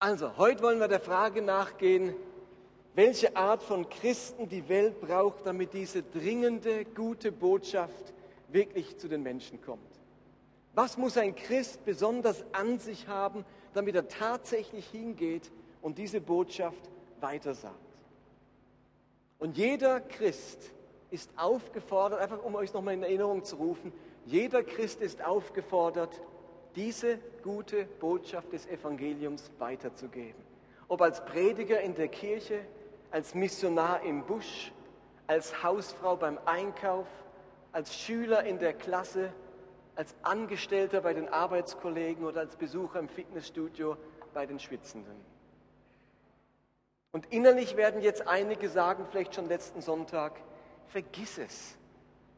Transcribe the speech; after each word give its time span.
Also, 0.00 0.36
heute 0.36 0.62
wollen 0.62 0.78
wir 0.78 0.86
der 0.86 1.00
Frage 1.00 1.42
nachgehen, 1.42 2.14
welche 2.94 3.36
Art 3.36 3.64
von 3.64 3.88
Christen 3.88 4.48
die 4.48 4.68
Welt 4.68 5.00
braucht, 5.00 5.44
damit 5.44 5.74
diese 5.74 6.04
dringende, 6.04 6.84
gute 6.84 7.32
Botschaft 7.32 8.14
wirklich 8.46 8.96
zu 8.96 9.08
den 9.08 9.24
Menschen 9.24 9.60
kommt. 9.60 9.82
Was 10.74 10.96
muss 10.96 11.16
ein 11.16 11.34
Christ 11.34 11.84
besonders 11.84 12.44
an 12.52 12.78
sich 12.78 13.08
haben, 13.08 13.44
damit 13.74 13.96
er 13.96 14.06
tatsächlich 14.06 14.86
hingeht 14.86 15.50
und 15.82 15.98
diese 15.98 16.20
Botschaft 16.20 16.88
weitersagt? 17.20 17.74
Und 19.40 19.56
jeder 19.56 20.00
Christ 20.00 20.70
ist 21.10 21.28
aufgefordert, 21.36 22.20
einfach 22.20 22.44
um 22.44 22.54
euch 22.54 22.72
nochmal 22.72 22.94
in 22.94 23.02
Erinnerung 23.02 23.42
zu 23.42 23.56
rufen, 23.56 23.92
jeder 24.26 24.62
Christ 24.62 25.00
ist 25.00 25.24
aufgefordert, 25.24 26.20
diese 26.76 27.18
gute 27.42 27.84
Botschaft 27.84 28.52
des 28.52 28.66
Evangeliums 28.66 29.50
weiterzugeben. 29.58 30.42
Ob 30.88 31.02
als 31.02 31.24
Prediger 31.24 31.80
in 31.80 31.94
der 31.94 32.08
Kirche, 32.08 32.60
als 33.10 33.34
Missionar 33.34 34.02
im 34.02 34.24
Busch, 34.24 34.72
als 35.26 35.62
Hausfrau 35.62 36.16
beim 36.16 36.38
Einkauf, 36.46 37.06
als 37.72 37.94
Schüler 37.94 38.44
in 38.44 38.58
der 38.58 38.72
Klasse, 38.72 39.32
als 39.94 40.14
Angestellter 40.22 41.00
bei 41.00 41.12
den 41.12 41.28
Arbeitskollegen 41.28 42.24
oder 42.24 42.40
als 42.40 42.56
Besucher 42.56 42.98
im 42.98 43.08
Fitnessstudio 43.08 43.96
bei 44.32 44.46
den 44.46 44.58
Schwitzenden. 44.58 45.16
Und 47.10 47.26
innerlich 47.32 47.76
werden 47.76 48.00
jetzt 48.00 48.26
einige 48.28 48.68
sagen, 48.68 49.06
vielleicht 49.10 49.34
schon 49.34 49.48
letzten 49.48 49.80
Sonntag, 49.80 50.40
vergiss 50.86 51.38
es, 51.38 51.76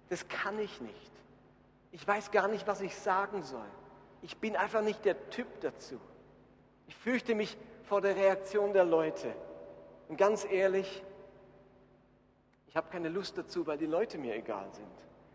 das 0.08 0.26
kann 0.28 0.58
ich 0.58 0.80
nicht. 0.80 1.12
Ich 1.92 2.06
weiß 2.06 2.30
gar 2.30 2.48
nicht, 2.48 2.66
was 2.66 2.80
ich 2.80 2.96
sagen 2.96 3.42
soll. 3.42 3.66
Ich 4.22 4.36
bin 4.36 4.56
einfach 4.56 4.82
nicht 4.82 5.04
der 5.04 5.30
Typ 5.30 5.46
dazu. 5.60 5.98
Ich 6.88 6.96
fürchte 6.96 7.34
mich 7.34 7.56
vor 7.84 8.00
der 8.00 8.16
Reaktion 8.16 8.72
der 8.72 8.84
Leute. 8.84 9.34
Und 10.08 10.16
ganz 10.16 10.46
ehrlich, 10.50 11.02
ich 12.68 12.76
habe 12.76 12.88
keine 12.90 13.08
Lust 13.08 13.38
dazu, 13.38 13.66
weil 13.66 13.78
die 13.78 13.86
Leute 13.86 14.18
mir 14.18 14.34
egal 14.34 14.66
sind. 14.72 14.86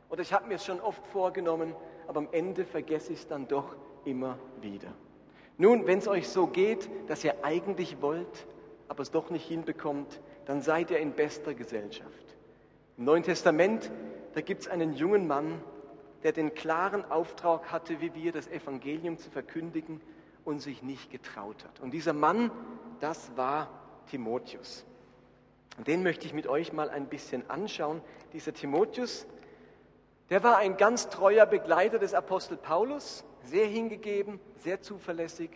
Oder 0.09 0.21
ich 0.21 0.31
habe 0.33 0.47
mir 0.47 0.55
es 0.55 0.65
schon 0.65 0.79
oft 0.79 1.05
vorgenommen, 1.07 1.75
aber 2.07 2.19
am 2.19 2.29
Ende 2.31 2.65
vergesse 2.65 3.13
ich 3.13 3.19
es 3.19 3.27
dann 3.27 3.47
doch 3.47 3.75
immer 4.05 4.37
wieder. 4.61 4.93
Nun, 5.57 5.88
wenn 5.88 5.99
es 5.99 6.07
euch 6.07 6.29
so 6.29 6.47
geht, 6.47 6.89
dass 7.07 7.23
ihr 7.23 7.43
eigentlich 7.43 8.01
wollt, 8.01 8.47
aber 8.88 9.01
es 9.01 9.11
doch 9.11 9.29
nicht 9.29 9.47
hinbekommt, 9.47 10.21
dann 10.45 10.61
seid 10.61 10.91
ihr 10.91 10.99
in 10.99 11.13
bester 11.13 11.53
Gesellschaft. 11.53 12.35
Im 12.97 13.05
Neuen 13.05 13.23
Testament, 13.23 13.91
da 14.33 14.41
gibt 14.41 14.61
es 14.61 14.67
einen 14.67 14.93
jungen 14.93 15.27
Mann, 15.27 15.61
der 16.25 16.31
den 16.31 16.55
klaren 16.55 17.05
Auftrag 17.11 17.71
hatte, 17.71 18.01
wie 18.01 18.15
wir 18.15 18.31
das 18.31 18.47
Evangelium 18.47 19.19
zu 19.19 19.29
verkündigen 19.29 20.01
und 20.43 20.59
sich 20.59 20.81
nicht 20.81 21.11
getraut 21.11 21.63
hat. 21.63 21.79
Und 21.81 21.91
dieser 21.91 22.13
Mann, 22.13 22.49
das 22.99 23.37
war 23.37 23.69
Timotheus. 24.09 24.87
Und 25.77 25.87
den 25.87 26.01
möchte 26.01 26.25
ich 26.25 26.33
mit 26.33 26.47
euch 26.47 26.73
mal 26.73 26.89
ein 26.89 27.05
bisschen 27.09 27.47
anschauen. 27.47 28.01
Dieser 28.33 28.55
Timotheus, 28.55 29.27
der 30.31 30.41
war 30.41 30.57
ein 30.57 30.77
ganz 30.77 31.09
treuer 31.09 31.45
Begleiter 31.45 31.99
des 31.99 32.15
Apostel 32.15 32.57
Paulus, 32.57 33.23
sehr 33.43 33.67
hingegeben, 33.67 34.39
sehr 34.57 34.81
zuverlässig. 34.81 35.51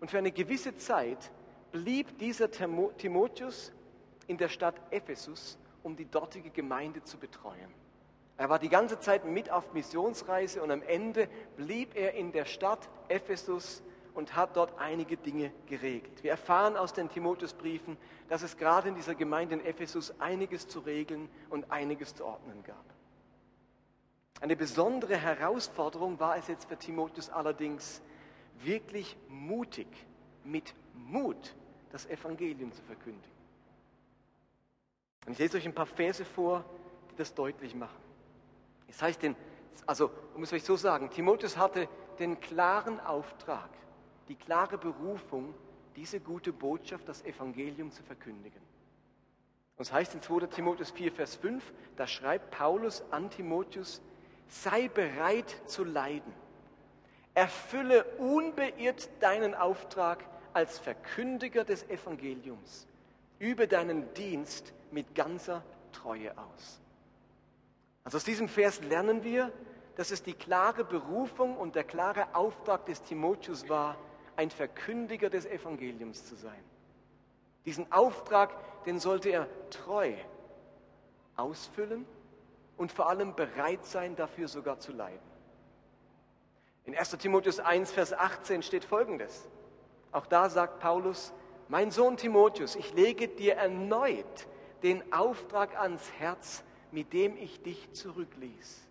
Und 0.00 0.10
für 0.10 0.18
eine 0.18 0.32
gewisse 0.32 0.76
Zeit 0.76 1.30
blieb 1.70 2.18
dieser 2.18 2.50
Timotheus 2.50 3.70
in 4.26 4.38
der 4.38 4.48
Stadt 4.48 4.74
Ephesus, 4.90 5.56
um 5.84 5.94
die 5.94 6.10
dortige 6.10 6.50
Gemeinde 6.50 7.00
zu 7.04 7.16
betreuen. 7.16 7.79
Er 8.40 8.48
war 8.48 8.58
die 8.58 8.70
ganze 8.70 8.98
Zeit 8.98 9.26
mit 9.26 9.50
auf 9.50 9.74
Missionsreise 9.74 10.62
und 10.62 10.70
am 10.70 10.80
Ende 10.80 11.28
blieb 11.58 11.94
er 11.94 12.14
in 12.14 12.32
der 12.32 12.46
Stadt 12.46 12.88
Ephesus 13.08 13.82
und 14.14 14.34
hat 14.34 14.56
dort 14.56 14.78
einige 14.78 15.18
Dinge 15.18 15.52
geregelt. 15.66 16.22
Wir 16.22 16.30
erfahren 16.30 16.74
aus 16.74 16.94
den 16.94 17.10
Timotheusbriefen, 17.10 17.98
dass 18.30 18.40
es 18.40 18.56
gerade 18.56 18.88
in 18.88 18.94
dieser 18.94 19.14
Gemeinde 19.14 19.56
in 19.56 19.64
Ephesus 19.66 20.18
einiges 20.20 20.66
zu 20.66 20.78
regeln 20.80 21.28
und 21.50 21.70
einiges 21.70 22.14
zu 22.14 22.24
ordnen 22.24 22.64
gab. 22.64 22.82
Eine 24.40 24.56
besondere 24.56 25.18
Herausforderung 25.18 26.18
war 26.18 26.38
es 26.38 26.48
jetzt 26.48 26.66
für 26.66 26.78
Timotheus 26.78 27.28
allerdings, 27.28 28.00
wirklich 28.62 29.18
mutig, 29.28 29.86
mit 30.44 30.74
Mut 30.94 31.54
das 31.92 32.06
Evangelium 32.06 32.72
zu 32.72 32.80
verkündigen. 32.84 33.36
Und 35.26 35.34
ich 35.34 35.38
lese 35.38 35.58
euch 35.58 35.66
ein 35.66 35.74
paar 35.74 35.84
Verse 35.84 36.24
vor, 36.24 36.64
die 37.12 37.16
das 37.16 37.34
deutlich 37.34 37.74
machen. 37.74 38.09
Es 38.90 39.00
heißt, 39.00 39.22
den, 39.22 39.36
also, 39.86 40.10
um 40.34 40.42
es 40.42 40.52
euch 40.52 40.64
so 40.64 40.76
sagen, 40.76 41.10
Timotheus 41.10 41.56
hatte 41.56 41.88
den 42.18 42.40
klaren 42.40 43.00
Auftrag, 43.00 43.70
die 44.28 44.34
klare 44.34 44.78
Berufung, 44.78 45.54
diese 45.96 46.20
gute 46.20 46.52
Botschaft, 46.52 47.08
das 47.08 47.24
Evangelium 47.24 47.90
zu 47.90 48.02
verkündigen. 48.02 48.60
Und 49.76 49.82
es 49.86 49.92
heißt 49.92 50.14
in 50.14 50.22
2. 50.22 50.46
Timotheus 50.46 50.90
4, 50.90 51.12
Vers 51.12 51.36
5, 51.36 51.72
da 51.96 52.06
schreibt 52.06 52.50
Paulus 52.50 53.02
an 53.10 53.30
Timotheus, 53.30 54.02
sei 54.48 54.88
bereit 54.88 55.56
zu 55.66 55.84
leiden. 55.84 56.32
Erfülle 57.34 58.04
unbeirrt 58.18 59.08
deinen 59.20 59.54
Auftrag 59.54 60.24
als 60.52 60.78
Verkündiger 60.78 61.64
des 61.64 61.88
Evangeliums. 61.88 62.86
Übe 63.38 63.68
deinen 63.68 64.12
Dienst 64.14 64.74
mit 64.90 65.14
ganzer 65.14 65.62
Treue 65.92 66.36
aus. 66.36 66.80
Also 68.04 68.16
aus 68.16 68.24
diesem 68.24 68.48
Vers 68.48 68.80
lernen 68.82 69.24
wir, 69.24 69.52
dass 69.96 70.10
es 70.10 70.22
die 70.22 70.34
klare 70.34 70.84
Berufung 70.84 71.56
und 71.56 71.74
der 71.74 71.84
klare 71.84 72.34
Auftrag 72.34 72.86
des 72.86 73.02
Timotheus 73.02 73.68
war, 73.68 73.96
ein 74.36 74.50
Verkündiger 74.50 75.28
des 75.28 75.44
Evangeliums 75.44 76.24
zu 76.24 76.34
sein. 76.34 76.64
Diesen 77.66 77.90
Auftrag, 77.92 78.84
den 78.84 78.98
sollte 78.98 79.28
er 79.28 79.48
treu 79.68 80.14
ausfüllen 81.36 82.06
und 82.76 82.92
vor 82.92 83.10
allem 83.10 83.34
bereit 83.34 83.84
sein, 83.84 84.16
dafür 84.16 84.48
sogar 84.48 84.78
zu 84.78 84.92
leiden. 84.92 85.20
In 86.86 86.96
1 86.96 87.10
Timotheus 87.18 87.60
1, 87.60 87.92
Vers 87.92 88.12
18 88.14 88.62
steht 88.62 88.84
Folgendes. 88.84 89.48
Auch 90.12 90.26
da 90.26 90.48
sagt 90.48 90.80
Paulus, 90.80 91.32
mein 91.68 91.90
Sohn 91.90 92.16
Timotheus, 92.16 92.74
ich 92.74 92.94
lege 92.94 93.28
dir 93.28 93.56
erneut 93.56 94.46
den 94.82 95.12
Auftrag 95.12 95.78
ans 95.78 96.10
Herz, 96.18 96.64
mit 96.92 97.12
dem 97.12 97.36
ich 97.36 97.62
dich 97.62 97.92
zurückließ. 97.92 98.86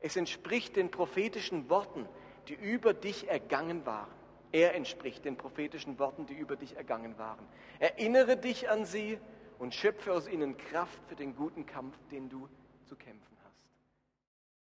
Es 0.00 0.16
entspricht 0.16 0.76
den 0.76 0.90
prophetischen 0.90 1.70
Worten, 1.70 2.08
die 2.48 2.54
über 2.54 2.92
dich 2.94 3.28
ergangen 3.28 3.86
waren. 3.86 4.10
Er 4.50 4.74
entspricht 4.74 5.24
den 5.24 5.36
prophetischen 5.36 5.98
Worten, 5.98 6.26
die 6.26 6.34
über 6.34 6.56
dich 6.56 6.76
ergangen 6.76 7.16
waren. 7.18 7.46
Erinnere 7.78 8.36
dich 8.36 8.68
an 8.68 8.84
sie 8.84 9.18
und 9.58 9.74
schöpfe 9.74 10.12
aus 10.12 10.28
ihnen 10.28 10.56
Kraft 10.56 11.00
für 11.08 11.14
den 11.14 11.34
guten 11.36 11.64
Kampf, 11.64 11.96
den 12.10 12.28
du 12.28 12.48
zu 12.86 12.96
kämpfen 12.96 13.36
hast. 13.44 13.62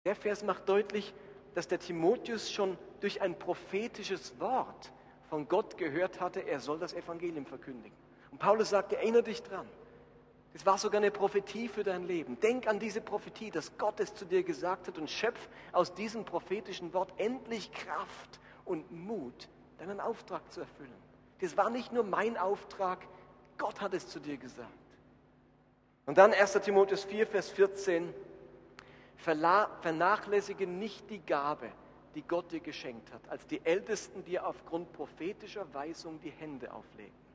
Der 0.04 0.16
Vers 0.16 0.42
macht 0.42 0.68
deutlich, 0.68 1.14
dass 1.54 1.68
der 1.68 1.78
Timotheus 1.78 2.50
schon 2.50 2.76
durch 3.00 3.22
ein 3.22 3.38
prophetisches 3.38 4.38
Wort 4.40 4.92
von 5.28 5.48
Gott 5.48 5.76
gehört 5.76 6.20
hatte, 6.20 6.40
er 6.40 6.60
soll 6.60 6.78
das 6.78 6.94
Evangelium 6.94 7.46
verkündigen. 7.46 7.96
Und 8.30 8.38
Paulus 8.38 8.70
sagt, 8.70 8.92
erinnere 8.92 9.22
dich 9.22 9.42
dran. 9.42 9.66
Das 10.56 10.64
war 10.64 10.78
sogar 10.78 11.02
eine 11.02 11.10
Prophetie 11.10 11.68
für 11.68 11.84
dein 11.84 12.06
Leben. 12.06 12.40
Denk 12.40 12.66
an 12.66 12.78
diese 12.78 13.02
Prophetie, 13.02 13.50
dass 13.50 13.76
Gott 13.76 14.00
es 14.00 14.14
zu 14.14 14.24
dir 14.24 14.42
gesagt 14.42 14.88
hat 14.88 14.96
und 14.96 15.10
schöpf 15.10 15.50
aus 15.70 15.92
diesem 15.92 16.24
prophetischen 16.24 16.94
Wort 16.94 17.12
endlich 17.18 17.70
Kraft 17.72 18.40
und 18.64 18.90
Mut, 18.90 19.50
deinen 19.76 20.00
Auftrag 20.00 20.50
zu 20.50 20.60
erfüllen. 20.60 20.96
Das 21.42 21.58
war 21.58 21.68
nicht 21.68 21.92
nur 21.92 22.04
mein 22.04 22.38
Auftrag, 22.38 23.06
Gott 23.58 23.82
hat 23.82 23.92
es 23.92 24.08
zu 24.08 24.18
dir 24.18 24.38
gesagt. 24.38 24.70
Und 26.06 26.16
dann 26.16 26.32
1 26.32 26.52
Timotheus 26.62 27.04
4, 27.04 27.26
Vers 27.26 27.50
14, 27.50 28.14
vernachlässige 29.18 30.66
nicht 30.66 31.10
die 31.10 31.20
Gabe, 31.20 31.70
die 32.14 32.22
Gott 32.22 32.50
dir 32.50 32.60
geschenkt 32.60 33.12
hat, 33.12 33.28
als 33.28 33.46
die 33.46 33.60
Ältesten 33.62 34.24
dir 34.24 34.46
aufgrund 34.46 34.90
prophetischer 34.94 35.66
Weisung 35.74 36.18
die 36.22 36.30
Hände 36.30 36.72
auflegten. 36.72 37.25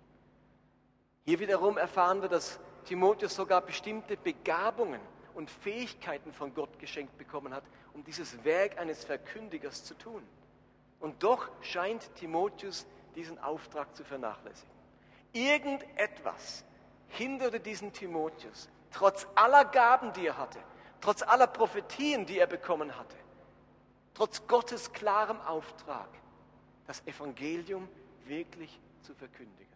Hier 1.26 1.40
wiederum 1.40 1.78
erfahren 1.78 2.22
wir, 2.22 2.30
dass 2.30 2.60
Timotheus 2.86 3.36
sogar 3.36 3.62
bestimmte 3.62 4.18
Begabungen 4.18 5.02
und 5.34 5.50
Fähigkeiten 5.50 6.34
von 6.34 6.54
Gott 6.54 6.80
geschenkt 6.80 7.18
bekommen 7.18 7.54
hat, 7.54 7.64
um 7.94 8.04
dieses 8.04 8.44
Werk 8.44 8.78
eines 8.80 9.04
Verkündigers 9.04 9.84
zu 9.84 9.94
tun. 9.94 10.24
Und 11.00 11.24
doch 11.24 11.50
scheint 11.62 12.14
Timotheus 12.16 12.86
diesen 13.16 13.40
Auftrag 13.40 13.96
zu 13.96 14.04
vernachlässigen. 14.04 14.72
Irgendetwas 15.34 16.66
hinderte 17.10 17.60
diesen 17.60 17.94
Timotheus, 17.94 18.70
trotz 18.92 19.28
aller 19.36 19.66
Gaben, 19.66 20.14
die 20.14 20.28
er 20.28 20.38
hatte, 20.38 20.60
trotz 21.00 21.22
aller 21.22 21.48
Prophetien, 21.48 22.26
die 22.26 22.40
er 22.40 22.48
bekommen 22.48 22.98
hatte, 22.98 23.16
trotz 24.14 24.46
Gottes 24.48 24.92
klarem 24.92 25.40
Auftrag, 25.42 26.10
das 26.88 27.06
Evangelium 27.06 27.88
wirklich 28.26 28.80
zu 29.02 29.14
verkündigen. 29.14 29.71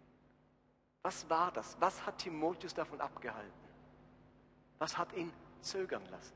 Was 1.06 1.30
war 1.30 1.52
das? 1.52 1.78
Was 1.80 2.04
hat 2.08 2.18
Timotheus 2.18 2.74
davon 2.74 3.00
abgehalten? 3.00 3.54
Was 4.80 4.98
hat 4.98 5.14
ihn 5.14 5.32
zögern 5.62 6.04
lassen? 6.10 6.34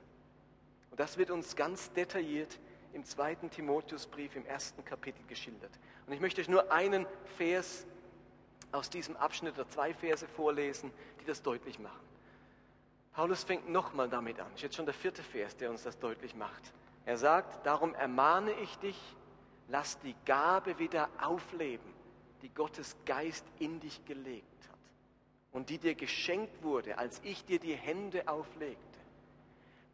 Und 0.92 1.00
das 1.00 1.18
wird 1.18 1.32
uns 1.32 1.56
ganz 1.56 1.92
detailliert 1.94 2.60
im 2.94 3.04
zweiten 3.04 3.50
Timotheusbrief 3.50 4.36
im 4.36 4.46
ersten 4.46 4.86
Kapitel 4.86 5.26
geschildert. 5.26 5.72
Und 6.06 6.14
ich 6.14 6.20
möchte 6.20 6.40
euch 6.42 6.50
nur 6.50 6.72
einen 6.72 7.08
Vers 7.38 7.88
aus 8.72 8.92
diesem 8.92 9.18
Abschnitt 9.18 9.56
oder 9.56 9.68
zwei 9.68 9.92
Verse 9.92 10.28
vorlesen, 10.28 10.92
die 11.20 11.26
das 11.26 11.42
deutlich 11.42 11.80
machen. 11.80 12.08
Paulus 13.14 13.44
fängt 13.44 13.68
nochmal 13.70 14.08
damit 14.08 14.40
an. 14.40 14.46
Das 14.50 14.58
ist 14.58 14.62
jetzt 14.62 14.76
schon 14.76 14.86
der 14.86 14.94
vierte 14.94 15.24
Vers, 15.24 15.58
der 15.58 15.72
uns 15.72 15.82
das 15.82 15.98
deutlich 15.98 16.36
macht. 16.36 16.74
Er 17.08 17.18
sagt, 17.18 17.66
darum 17.66 17.96
ermahne 17.96 18.52
ich 18.52 18.78
dich, 18.78 19.16
lass 19.68 20.00
die 20.02 20.16
Gabe 20.26 20.78
wieder 20.78 21.10
aufleben, 21.20 21.92
die 22.42 22.50
Gottes 22.50 22.96
Geist 23.06 23.46
in 23.60 23.80
dich 23.80 24.04
gelegt 24.06 24.70
hat 24.70 24.80
und 25.52 25.70
die 25.70 25.78
dir 25.78 25.96
geschenkt 25.96 26.64
wurde, 26.64 26.98
als 26.98 27.22
ich 27.24 27.46
dir 27.46 27.60
die 27.60 27.76
Hände 27.76 28.28
auflegte. 28.28 28.80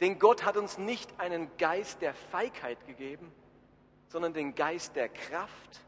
Denn 0.02 0.20
Gott 0.20 0.44
hat 0.44 0.58
uns 0.58 0.78
nicht 0.78 1.20
einen 1.20 1.50
Geist 1.58 2.02
der 2.02 2.14
Feigheit 2.14 2.86
gegeben, 2.86 3.32
sondern 4.10 4.34
den 4.34 4.56
Geist 4.56 4.96
der 4.96 5.10
Kraft 5.10 5.82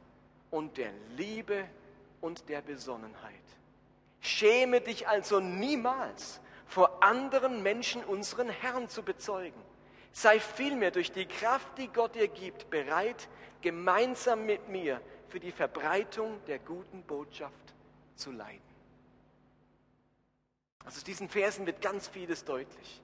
und 0.49 0.77
der 0.77 0.91
Liebe 1.15 1.65
und 2.21 2.47
der 2.49 2.61
Besonnenheit. 2.61 3.33
Schäme 4.21 4.81
dich 4.81 5.07
also 5.07 5.39
niemals, 5.39 6.41
vor 6.65 7.01
anderen 7.03 7.63
Menschen 7.63 8.03
unseren 8.03 8.49
Herrn 8.49 8.89
zu 8.89 9.03
bezeugen. 9.03 9.61
Sei 10.11 10.39
vielmehr 10.39 10.91
durch 10.91 11.11
die 11.11 11.25
Kraft, 11.25 11.77
die 11.77 11.87
Gott 11.87 12.15
dir 12.15 12.27
gibt, 12.27 12.69
bereit, 12.69 13.29
gemeinsam 13.61 14.45
mit 14.45 14.67
mir 14.67 15.01
für 15.29 15.39
die 15.39 15.51
Verbreitung 15.51 16.43
der 16.45 16.59
guten 16.59 17.03
Botschaft 17.03 17.73
zu 18.15 18.31
leiden. 18.31 18.61
Also 20.85 20.97
aus 20.97 21.03
diesen 21.03 21.27
Versen 21.29 21.65
wird 21.65 21.81
ganz 21.81 22.07
vieles 22.07 22.45
deutlich. 22.45 23.01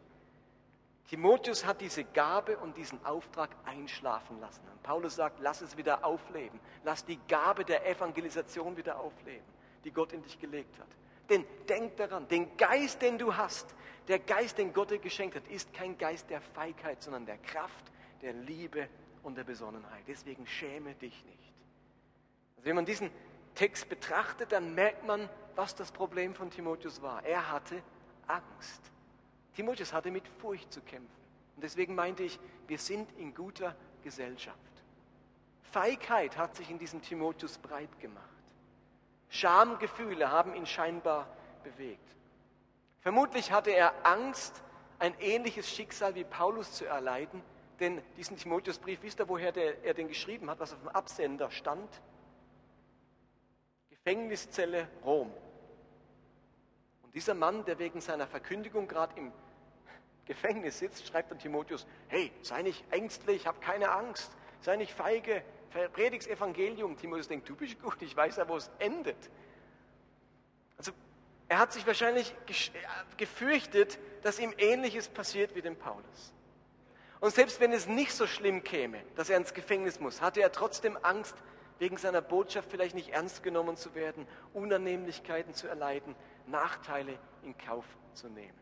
Timotheus 1.09 1.65
hat 1.65 1.81
diese 1.81 2.05
Gabe 2.05 2.57
und 2.57 2.77
diesen 2.77 3.05
Auftrag 3.05 3.49
einschlafen 3.65 4.39
lassen. 4.39 4.61
Und 4.71 4.81
Paulus 4.83 5.15
sagt, 5.15 5.39
lass 5.41 5.61
es 5.61 5.77
wieder 5.77 6.05
aufleben. 6.05 6.59
Lass 6.83 7.05
die 7.05 7.19
Gabe 7.27 7.65
der 7.65 7.85
Evangelisation 7.87 8.77
wieder 8.77 8.99
aufleben, 8.99 9.45
die 9.83 9.91
Gott 9.91 10.13
in 10.13 10.23
dich 10.23 10.39
gelegt 10.39 10.79
hat. 10.79 10.87
Denn 11.29 11.45
denk 11.67 11.97
daran, 11.97 12.27
den 12.29 12.57
Geist, 12.57 13.01
den 13.01 13.17
du 13.17 13.35
hast, 13.35 13.75
der 14.07 14.19
Geist, 14.19 14.57
den 14.57 14.73
Gott 14.73 14.91
dir 14.91 14.99
geschenkt 14.99 15.35
hat, 15.35 15.47
ist 15.47 15.73
kein 15.73 15.97
Geist 15.97 16.29
der 16.29 16.41
Feigheit, 16.41 17.01
sondern 17.01 17.25
der 17.25 17.37
Kraft, 17.37 17.91
der 18.21 18.33
Liebe 18.33 18.89
und 19.23 19.35
der 19.37 19.43
Besonnenheit. 19.43 20.03
Deswegen 20.07 20.47
schäme 20.47 20.95
dich 20.95 21.23
nicht. 21.25 21.52
Also 22.63 22.69
wenn 22.69 22.75
man 22.77 22.85
diesen 22.85 23.11
Text 23.55 23.89
betrachtet, 23.89 24.53
dann 24.53 24.73
merkt 24.73 25.05
man, 25.05 25.27
was 25.57 25.75
das 25.75 25.91
Problem 25.91 26.33
von 26.33 26.49
Timotheus 26.49 27.01
war. 27.01 27.21
Er 27.25 27.51
hatte 27.51 27.83
Angst. 28.25 28.81
Timotheus 29.53 29.91
hatte 29.91 30.11
mit 30.11 30.25
Furcht 30.39 30.71
zu 30.71 30.79
kämpfen. 30.79 31.11
Und 31.57 31.61
deswegen 31.61 31.93
meinte 31.93 32.23
ich, 32.23 32.39
wir 32.67 32.77
sind 32.77 33.11
in 33.17 33.35
guter 33.35 33.75
Gesellschaft. 34.01 34.57
Feigheit 35.73 36.37
hat 36.37 36.55
sich 36.55 36.69
in 36.69 36.79
diesem 36.79 37.01
Timotheus 37.01 37.57
breit 37.57 37.99
gemacht. 37.99 38.23
Schamgefühle 39.27 40.31
haben 40.31 40.55
ihn 40.55 40.65
scheinbar 40.65 41.27
bewegt. 41.65 42.15
Vermutlich 43.01 43.51
hatte 43.51 43.71
er 43.71 44.05
Angst, 44.05 44.63
ein 44.99 45.13
ähnliches 45.19 45.69
Schicksal 45.69 46.15
wie 46.15 46.23
Paulus 46.23 46.71
zu 46.71 46.85
erleiden, 46.85 47.43
denn 47.81 48.01
diesen 48.15 48.37
Timotheusbrief, 48.37 48.99
wisst 49.01 49.19
ihr, 49.19 49.27
woher 49.27 49.51
der, 49.51 49.83
er 49.83 49.93
den 49.93 50.07
geschrieben 50.07 50.49
hat, 50.49 50.61
was 50.61 50.71
auf 50.71 50.79
dem 50.79 50.87
Absender 50.87 51.51
stand? 51.51 51.89
Gefängniszelle 54.03 54.89
Rom. 55.05 55.31
Und 57.03 57.15
dieser 57.15 57.33
Mann, 57.33 57.63
der 57.63 57.79
wegen 57.79 58.01
seiner 58.01 58.27
Verkündigung 58.27 58.87
gerade 58.87 59.17
im 59.17 59.31
Gefängnis 60.25 60.79
sitzt, 60.79 61.07
schreibt 61.07 61.31
an 61.31 61.39
Timotheus, 61.39 61.87
hey, 62.09 62.31
sei 62.41 62.63
nicht 62.63 62.83
ängstlich, 62.91 63.47
hab 63.47 63.61
keine 63.61 63.91
Angst, 63.91 64.31
sei 64.59 64.75
nicht 64.75 64.91
feige, 64.93 65.41
predigs 65.93 66.27
Evangelium. 66.27 66.97
Timotheus 66.97 67.29
denkt, 67.29 67.47
du 67.47 67.55
bist 67.55 67.81
gut, 67.81 68.01
ich 68.01 68.15
weiß 68.15 68.35
ja, 68.37 68.47
wo 68.47 68.57
es 68.57 68.69
endet. 68.79 69.29
Also 70.77 70.91
er 71.47 71.59
hat 71.59 71.71
sich 71.71 71.87
wahrscheinlich 71.87 72.35
äh, 72.47 72.53
gefürchtet, 73.15 73.99
dass 74.21 74.37
ihm 74.37 74.53
Ähnliches 74.57 75.07
passiert 75.07 75.55
wie 75.55 75.61
dem 75.61 75.77
Paulus. 75.77 76.33
Und 77.21 77.33
selbst 77.33 77.61
wenn 77.61 77.71
es 77.71 77.87
nicht 77.87 78.11
so 78.11 78.27
schlimm 78.27 78.65
käme, 78.65 79.01
dass 79.15 79.29
er 79.29 79.37
ins 79.37 79.53
Gefängnis 79.53 80.01
muss, 80.01 80.21
hatte 80.21 80.41
er 80.41 80.51
trotzdem 80.51 80.97
Angst, 81.03 81.35
wegen 81.79 81.97
seiner 81.97 82.21
Botschaft 82.21 82.69
vielleicht 82.69 82.95
nicht 82.95 83.09
ernst 83.09 83.43
genommen 83.43 83.75
zu 83.75 83.95
werden, 83.95 84.27
Unannehmlichkeiten 84.53 85.53
zu 85.53 85.67
erleiden, 85.67 86.15
Nachteile 86.47 87.17
in 87.43 87.57
Kauf 87.57 87.85
zu 88.13 88.27
nehmen. 88.29 88.57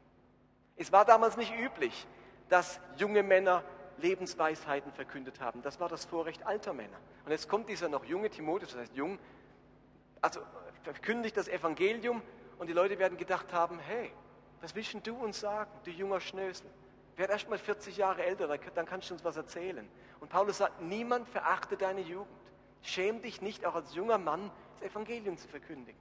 Es 0.75 0.91
war 0.91 1.05
damals 1.05 1.37
nicht 1.37 1.53
üblich, 1.57 2.07
dass 2.49 2.79
junge 2.97 3.23
Männer 3.23 3.63
Lebensweisheiten 3.97 4.91
verkündet 4.91 5.39
haben. 5.39 5.61
Das 5.61 5.79
war 5.79 5.89
das 5.89 6.05
Vorrecht 6.05 6.45
alter 6.45 6.73
Männer. 6.73 6.97
Und 7.25 7.31
jetzt 7.31 7.47
kommt 7.47 7.69
dieser 7.69 7.89
noch 7.89 8.05
junge 8.05 8.29
Timotheus, 8.29 8.71
das 8.71 8.81
heißt 8.81 8.95
jung, 8.95 9.19
also 10.21 10.41
verkündigt 10.83 11.37
das 11.37 11.47
Evangelium 11.47 12.21
und 12.57 12.67
die 12.67 12.73
Leute 12.73 12.97
werden 12.99 13.17
gedacht 13.17 13.53
haben, 13.53 13.79
hey, 13.79 14.11
was 14.61 14.75
willst 14.75 14.95
du 15.05 15.15
uns 15.15 15.39
sagen, 15.39 15.71
du 15.83 15.91
junger 15.91 16.19
Schnösel? 16.19 16.67
Werd 17.15 17.31
erst 17.31 17.49
mal 17.49 17.57
40 17.57 17.97
Jahre 17.97 18.23
älter, 18.23 18.47
dann 18.47 18.85
kannst 18.85 19.09
du 19.09 19.15
uns 19.15 19.23
was 19.23 19.35
erzählen. 19.37 19.87
Und 20.19 20.29
Paulus 20.29 20.59
sagt, 20.59 20.81
niemand 20.81 21.27
verachte 21.27 21.77
deine 21.77 22.01
Jugend. 22.01 22.29
Schäm 22.83 23.21
dich 23.21 23.41
nicht, 23.41 23.65
auch 23.65 23.75
als 23.75 23.93
junger 23.95 24.17
Mann 24.17 24.51
das 24.79 24.89
Evangelium 24.89 25.37
zu 25.37 25.47
verkündigen. 25.47 25.99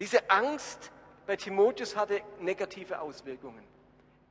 Diese 0.00 0.30
Angst 0.30 0.92
bei 1.26 1.36
Timotheus 1.36 1.96
hatte 1.96 2.22
negative 2.40 3.00
Auswirkungen. 3.00 3.64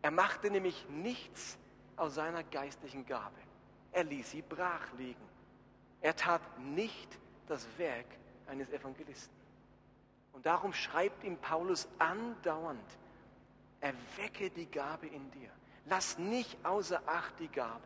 Er 0.02 0.12
machte 0.12 0.52
nämlich 0.52 0.88
nichts 0.90 1.58
aus 1.98 2.16
seiner 2.16 2.44
geistlichen 2.44 3.06
Gabe. 3.06 3.36
Er 3.92 4.04
ließ 4.04 4.32
sie 4.32 4.42
brach 4.42 4.92
liegen. 4.98 5.24
Er 6.02 6.16
tat 6.16 6.42
nicht 6.60 7.18
das 7.48 7.68
Werk 7.78 8.06
eines 8.48 8.70
Evangelisten. 8.70 9.34
Und 10.34 10.46
darum 10.46 10.74
schreibt 10.74 11.24
ihm 11.24 11.38
Paulus 11.38 11.88
andauernd, 11.98 12.98
erwecke 13.80 14.50
die 14.50 14.70
Gabe 14.70 15.08
in 15.08 15.32
dir. 15.32 15.50
Lass 15.86 16.18
nicht 16.18 16.58
außer 16.66 17.02
Acht 17.08 17.40
die 17.40 17.48
Gabe. 17.48 17.82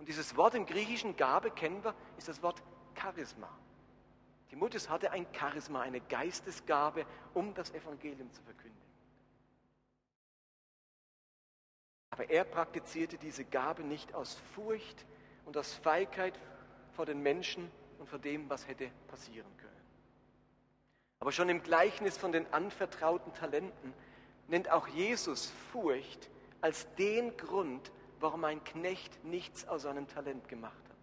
Und 0.00 0.08
dieses 0.08 0.34
Wort 0.34 0.54
im 0.54 0.64
Griechischen 0.64 1.14
Gabe 1.14 1.50
kennen 1.50 1.84
wir, 1.84 1.94
ist 2.16 2.26
das 2.26 2.42
Wort 2.42 2.62
Charisma. 2.98 3.50
Timotheus 4.48 4.88
hatte 4.88 5.10
ein 5.10 5.26
Charisma, 5.32 5.82
eine 5.82 6.00
Geistesgabe, 6.00 7.04
um 7.34 7.52
das 7.52 7.70
Evangelium 7.74 8.32
zu 8.32 8.40
verkündigen. 8.42 8.80
Aber 12.08 12.30
er 12.30 12.44
praktizierte 12.44 13.18
diese 13.18 13.44
Gabe 13.44 13.84
nicht 13.84 14.14
aus 14.14 14.40
Furcht 14.54 15.04
und 15.44 15.58
aus 15.58 15.74
Feigheit 15.74 16.40
vor 16.92 17.04
den 17.04 17.22
Menschen 17.22 17.70
und 17.98 18.08
vor 18.08 18.18
dem, 18.18 18.48
was 18.48 18.66
hätte 18.66 18.90
passieren 19.06 19.54
können. 19.58 19.70
Aber 21.20 21.30
schon 21.30 21.50
im 21.50 21.62
Gleichnis 21.62 22.16
von 22.16 22.32
den 22.32 22.50
anvertrauten 22.54 23.34
Talenten 23.34 23.92
nennt 24.48 24.70
auch 24.70 24.88
Jesus 24.88 25.52
Furcht 25.70 26.30
als 26.62 26.92
den 26.94 27.36
Grund, 27.36 27.92
warum 28.20 28.44
ein 28.44 28.62
Knecht 28.64 29.24
nichts 29.24 29.66
aus 29.66 29.82
seinem 29.82 30.06
Talent 30.06 30.48
gemacht 30.48 30.74
hat. 30.88 30.96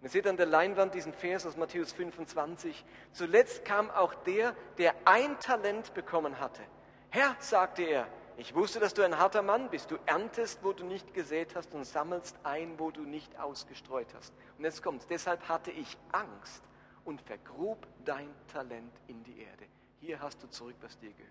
Und 0.00 0.04
ihr 0.04 0.10
seht 0.10 0.26
an 0.26 0.36
der 0.36 0.46
Leinwand 0.46 0.94
diesen 0.94 1.12
Vers 1.12 1.44
aus 1.44 1.56
Matthäus 1.56 1.92
25. 1.92 2.84
Zuletzt 3.12 3.64
kam 3.64 3.90
auch 3.90 4.14
der, 4.14 4.54
der 4.78 4.94
ein 5.04 5.38
Talent 5.40 5.92
bekommen 5.92 6.40
hatte. 6.40 6.62
Herr, 7.10 7.36
sagte 7.40 7.82
er, 7.82 8.06
ich 8.36 8.54
wusste, 8.54 8.80
dass 8.80 8.94
du 8.94 9.02
ein 9.02 9.18
harter 9.18 9.42
Mann 9.42 9.68
bist. 9.68 9.90
Du 9.90 9.98
erntest, 10.06 10.64
wo 10.64 10.72
du 10.72 10.84
nicht 10.84 11.12
gesät 11.12 11.54
hast 11.54 11.74
und 11.74 11.84
sammelst 11.84 12.38
ein, 12.44 12.78
wo 12.78 12.90
du 12.90 13.02
nicht 13.02 13.38
ausgestreut 13.38 14.06
hast. 14.14 14.32
Und 14.56 14.64
jetzt 14.64 14.82
kommt's. 14.82 15.06
Deshalb 15.06 15.46
hatte 15.48 15.70
ich 15.70 15.98
Angst 16.12 16.62
und 17.04 17.20
vergrub 17.20 17.86
dein 18.04 18.30
Talent 18.50 18.94
in 19.08 19.22
die 19.24 19.40
Erde. 19.42 19.66
Hier 20.00 20.20
hast 20.20 20.42
du 20.42 20.48
zurück, 20.48 20.76
was 20.80 20.98
dir 20.98 21.12
gehört. 21.12 21.30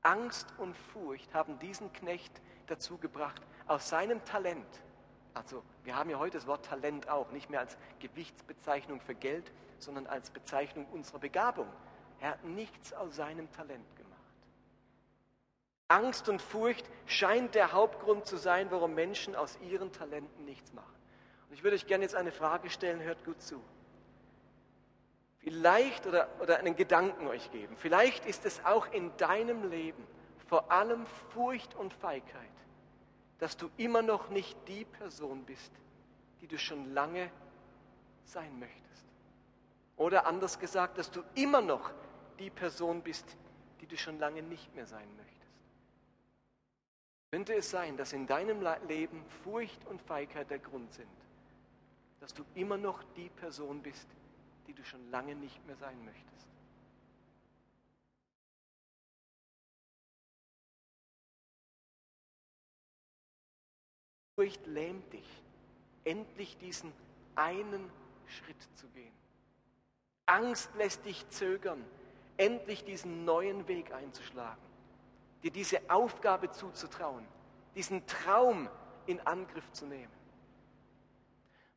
Angst 0.00 0.46
und 0.56 0.74
Furcht 0.76 1.34
haben 1.34 1.58
diesen 1.58 1.92
Knecht 1.92 2.40
dazu 2.66 2.96
gebracht, 2.96 3.42
aus 3.66 3.88
seinem 3.88 4.24
Talent 4.24 4.82
also 5.34 5.64
wir 5.82 5.96
haben 5.96 6.08
ja 6.10 6.18
heute 6.18 6.38
das 6.38 6.46
Wort 6.46 6.64
Talent 6.64 7.08
auch, 7.08 7.30
nicht 7.32 7.50
mehr 7.50 7.60
als 7.60 7.76
Gewichtsbezeichnung 7.98 9.00
für 9.00 9.14
Geld, 9.14 9.52
sondern 9.78 10.06
als 10.06 10.30
Bezeichnung 10.30 10.86
unserer 10.92 11.18
Begabung. 11.18 11.66
Er 12.20 12.30
hat 12.30 12.44
nichts 12.44 12.92
aus 12.92 13.16
seinem 13.16 13.50
Talent 13.52 13.84
gemacht. 13.96 14.12
Angst 15.88 16.28
und 16.28 16.40
Furcht 16.40 16.88
scheint 17.06 17.54
der 17.54 17.72
Hauptgrund 17.72 18.26
zu 18.26 18.36
sein, 18.36 18.70
warum 18.70 18.94
Menschen 18.94 19.34
aus 19.34 19.58
ihren 19.68 19.92
Talenten 19.92 20.44
nichts 20.44 20.72
machen. 20.72 20.94
Und 21.48 21.54
ich 21.54 21.64
würde 21.64 21.74
euch 21.74 21.86
gerne 21.86 22.04
jetzt 22.04 22.14
eine 22.14 22.32
Frage 22.32 22.70
stellen, 22.70 23.02
hört 23.02 23.24
gut 23.24 23.42
zu. 23.42 23.60
Vielleicht 25.40 26.06
oder, 26.06 26.28
oder 26.40 26.58
einen 26.58 26.74
Gedanken 26.74 27.26
euch 27.26 27.50
geben. 27.50 27.76
Vielleicht 27.76 28.24
ist 28.24 28.46
es 28.46 28.64
auch 28.64 28.90
in 28.92 29.14
deinem 29.18 29.68
Leben 29.68 30.06
vor 30.46 30.72
allem 30.72 31.04
Furcht 31.32 31.74
und 31.74 31.92
Feigheit 31.92 32.54
dass 33.38 33.56
du 33.56 33.68
immer 33.76 34.02
noch 34.02 34.30
nicht 34.30 34.56
die 34.68 34.84
Person 34.84 35.44
bist, 35.44 35.72
die 36.40 36.46
du 36.46 36.58
schon 36.58 36.92
lange 36.94 37.30
sein 38.24 38.58
möchtest. 38.58 39.04
Oder 39.96 40.26
anders 40.26 40.58
gesagt, 40.58 40.98
dass 40.98 41.10
du 41.10 41.22
immer 41.34 41.60
noch 41.60 41.92
die 42.38 42.50
Person 42.50 43.02
bist, 43.02 43.36
die 43.80 43.86
du 43.86 43.96
schon 43.96 44.18
lange 44.18 44.42
nicht 44.42 44.74
mehr 44.74 44.86
sein 44.86 45.08
möchtest. 45.16 45.34
Könnte 47.30 47.54
es 47.54 47.70
sein, 47.70 47.96
dass 47.96 48.12
in 48.12 48.26
deinem 48.26 48.64
Leben 48.86 49.24
Furcht 49.42 49.84
und 49.86 50.00
Feigheit 50.02 50.50
der 50.50 50.60
Grund 50.60 50.92
sind, 50.92 51.08
dass 52.20 52.32
du 52.32 52.44
immer 52.54 52.76
noch 52.76 53.02
die 53.16 53.28
Person 53.28 53.82
bist, 53.82 54.06
die 54.66 54.72
du 54.72 54.84
schon 54.84 55.10
lange 55.10 55.34
nicht 55.34 55.64
mehr 55.66 55.76
sein 55.76 56.02
möchtest. 56.04 56.48
Furcht 64.34 64.66
lähmt 64.66 65.12
dich, 65.12 65.42
endlich 66.04 66.56
diesen 66.58 66.92
einen 67.36 67.90
Schritt 68.26 68.62
zu 68.74 68.86
gehen. 68.88 69.12
Angst 70.26 70.70
lässt 70.76 71.04
dich 71.04 71.28
zögern, 71.28 71.84
endlich 72.36 72.84
diesen 72.84 73.24
neuen 73.24 73.68
Weg 73.68 73.92
einzuschlagen, 73.92 74.62
dir 75.42 75.50
diese 75.50 75.78
Aufgabe 75.88 76.50
zuzutrauen, 76.50 77.26
diesen 77.74 78.06
Traum 78.06 78.68
in 79.06 79.20
Angriff 79.20 79.70
zu 79.72 79.86
nehmen. 79.86 80.12